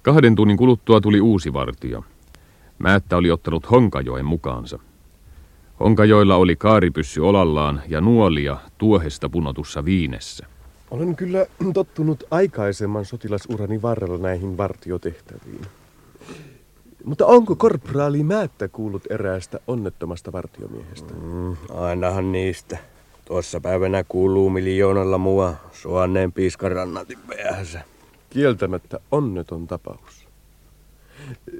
Kahden 0.01 0.35
tunnin 0.35 0.57
kuluttua 0.57 1.01
tuli 1.01 1.21
uusi 1.21 1.53
vartija. 1.53 2.03
Määttä 2.79 3.17
oli 3.17 3.31
ottanut 3.31 3.71
Honkajoen 3.71 4.25
mukaansa. 4.25 4.79
Honkajoilla 5.79 6.35
oli 6.35 6.55
kaaripyssy 6.55 7.21
olallaan 7.21 7.81
ja 7.87 8.01
nuolia 8.01 8.57
tuohesta 8.77 9.29
punotussa 9.29 9.85
viinessä. 9.85 10.45
Olen 10.91 11.15
kyllä 11.15 11.45
tottunut 11.73 12.23
aikaisemman 12.31 13.05
sotilasurani 13.05 13.81
varrella 13.81 14.17
näihin 14.17 14.57
vartiotehtäviin. 14.57 15.61
Mutta 17.05 17.25
onko 17.25 17.55
korporaali 17.55 18.23
Määttä 18.23 18.67
kuullut 18.67 19.03
eräästä 19.09 19.59
onnettomasta 19.67 20.31
vartiomiehestä? 20.31 21.13
Mm, 21.13 21.55
ainahan 21.69 22.31
niistä. 22.31 22.77
Tuossa 23.27 23.59
päivänä 23.59 24.03
kuuluu 24.07 24.49
miljoonalla 24.49 25.17
mua 25.17 25.55
suanneen 25.71 26.31
piiskarannatin 26.31 27.17
päähänsä. 27.27 27.81
Kieltämättä 28.29 28.99
onneton 29.11 29.67
tapaus. 29.67 30.27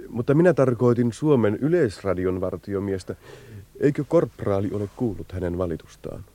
Mutta 0.10 0.34
minä 0.34 0.54
tarkoitin 0.54 1.14
Suomen 1.14 1.56
yleisradion 1.56 2.42
vartiomiestä. 2.42 3.16
Eikö 3.80 4.04
korporaali 4.08 4.70
ole 4.74 4.90
kuullut 4.96 5.32
hänen 5.32 5.58
valitustaan? 5.58 6.26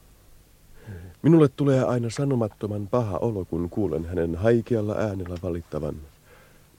Minulle 1.22 1.48
tulee 1.48 1.84
aina 1.84 2.10
sanomattoman 2.10 2.88
paha 2.88 3.18
olo, 3.18 3.44
kun 3.44 3.70
kuulen 3.70 4.04
hänen 4.04 4.34
haikealla 4.34 4.94
äänellä 4.94 5.36
valittavan. 5.42 5.94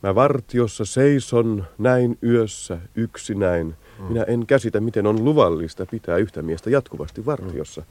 Mä 0.03 0.15
vartiossa 0.15 0.85
seison 0.85 1.65
näin 1.77 2.17
yössä 2.23 2.77
yksinäin. 2.95 3.75
Minä 4.09 4.23
en 4.23 4.45
käsitä, 4.45 4.79
miten 4.79 5.07
on 5.07 5.25
luvallista 5.25 5.85
pitää 5.85 6.17
yhtä 6.17 6.41
miestä 6.41 6.69
jatkuvasti 6.69 7.25
vartiossa. 7.25 7.83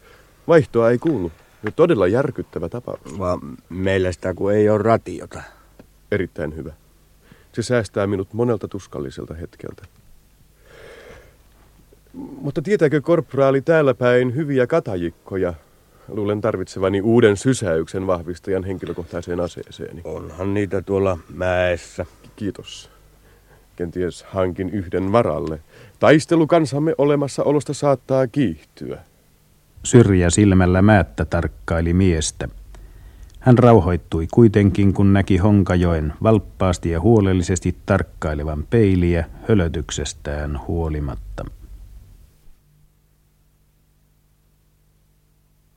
Vaihtoa 0.48 0.90
ei 0.90 0.98
kuulu. 0.98 1.33
Ja 1.62 1.70
todella 1.70 2.07
järkyttävä 2.07 2.68
tapaus. 2.68 3.18
Vaan 3.18 3.40
meillä 3.68 4.12
sitä 4.12 4.35
kun 4.35 4.52
ei 4.52 4.68
ole 4.68 4.83
ratiota. 4.83 5.42
Erittäin 6.12 6.57
hyvä. 6.57 6.72
Se 7.52 7.62
säästää 7.62 8.07
minut 8.07 8.33
monelta 8.33 8.68
tuskalliselta 8.68 9.35
hetkeltä. 9.35 9.83
Mutta 12.14 12.62
tietääkö 12.62 13.00
korporaali 13.00 13.61
täällä 13.62 13.94
päin 13.94 14.35
hyviä 14.35 14.66
katajikkoja? 14.66 15.55
Luulen 16.09 16.40
tarvitsevani 16.40 17.00
uuden 17.00 17.37
sysäyksen 17.37 18.07
vahvistajan 18.07 18.64
henkilökohtaiseen 18.64 19.40
aseeseeni. 19.40 20.00
Onhan 20.05 20.55
niitä 20.55 20.83
tuolla 20.83 21.18
mäessä. 21.35 22.07
Kiitos. 22.37 22.90
Kenties 23.76 24.22
hankin 24.22 24.70
yhden 24.70 25.12
varalle. 25.12 25.61
Taistelu 25.98 26.46
kansamme 26.46 26.94
olemassaolosta 26.98 27.74
saattaa 27.74 28.26
kiihtyä. 28.26 28.98
Syrjä 29.85 30.31
silmällä 30.31 30.83
määttä 30.83 31.25
tarkkaili 31.25 31.92
miestä. 31.92 32.49
Hän 33.40 33.59
rauhoittui 33.59 34.27
kuitenkin, 34.35 34.92
kun 34.92 35.12
näki 35.12 35.37
Honkajoen 35.37 36.12
valppaasti 36.23 36.90
ja 36.90 37.01
huolellisesti 37.01 37.77
tarkkailevan 37.87 38.64
peiliä 38.71 39.25
hölötyksestään 39.49 40.61
huolimatta. 40.68 41.45